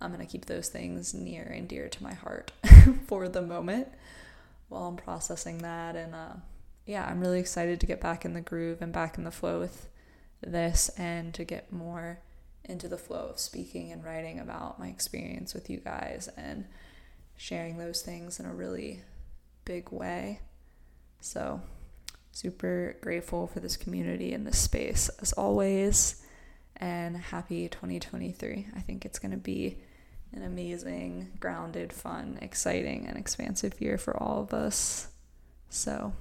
I'm 0.00 0.12
going 0.12 0.24
to 0.24 0.30
keep 0.30 0.46
those 0.46 0.68
things 0.68 1.12
near 1.12 1.44
and 1.44 1.68
dear 1.68 1.88
to 1.88 2.02
my 2.02 2.14
heart 2.14 2.52
for 3.06 3.28
the 3.28 3.42
moment 3.42 3.88
while 4.68 4.86
I'm 4.86 4.96
processing 4.96 5.58
that. 5.58 5.96
And 5.96 6.14
uh, 6.14 6.34
yeah, 6.86 7.04
I'm 7.04 7.20
really 7.20 7.40
excited 7.40 7.80
to 7.80 7.86
get 7.86 8.00
back 8.00 8.24
in 8.24 8.32
the 8.32 8.40
groove 8.40 8.80
and 8.80 8.92
back 8.92 9.18
in 9.18 9.24
the 9.24 9.30
flow 9.30 9.60
with 9.60 9.88
this 10.40 10.88
and 10.96 11.34
to 11.34 11.44
get 11.44 11.72
more 11.72 12.20
into 12.64 12.88
the 12.88 12.98
flow 12.98 13.28
of 13.30 13.38
speaking 13.38 13.92
and 13.92 14.04
writing 14.04 14.38
about 14.38 14.78
my 14.78 14.88
experience 14.88 15.54
with 15.54 15.70
you 15.70 15.78
guys 15.78 16.28
and 16.36 16.66
sharing 17.36 17.78
those 17.78 18.02
things 18.02 18.38
in 18.38 18.46
a 18.46 18.52
really 18.52 19.00
big 19.64 19.90
way. 19.90 20.40
So, 21.20 21.60
super 22.32 22.96
grateful 23.00 23.46
for 23.46 23.60
this 23.60 23.76
community 23.76 24.32
and 24.32 24.46
this 24.46 24.58
space 24.58 25.08
as 25.20 25.32
always. 25.32 26.22
And 26.76 27.16
happy 27.16 27.68
2023. 27.68 28.68
I 28.76 28.80
think 28.80 29.04
it's 29.04 29.18
going 29.18 29.32
to 29.32 29.36
be 29.36 29.78
an 30.32 30.42
amazing, 30.42 31.32
grounded, 31.40 31.92
fun, 31.92 32.38
exciting, 32.40 33.06
and 33.06 33.16
expansive 33.16 33.80
year 33.80 33.98
for 33.98 34.16
all 34.16 34.42
of 34.42 34.54
us. 34.54 35.08
So, 35.70 36.12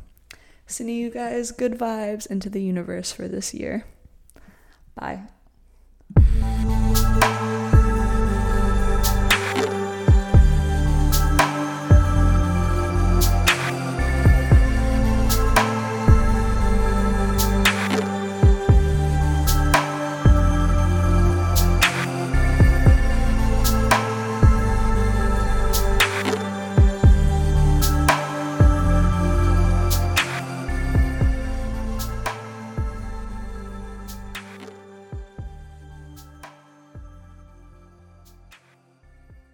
sending 0.66 0.96
you 0.96 1.12
guys 1.12 1.52
good 1.52 1.74
vibes 1.74 2.26
into 2.26 2.50
the 2.50 2.62
universe 2.62 3.12
for 3.12 3.28
this 3.28 3.54
year. 3.54 3.86
Bye. 5.00 5.22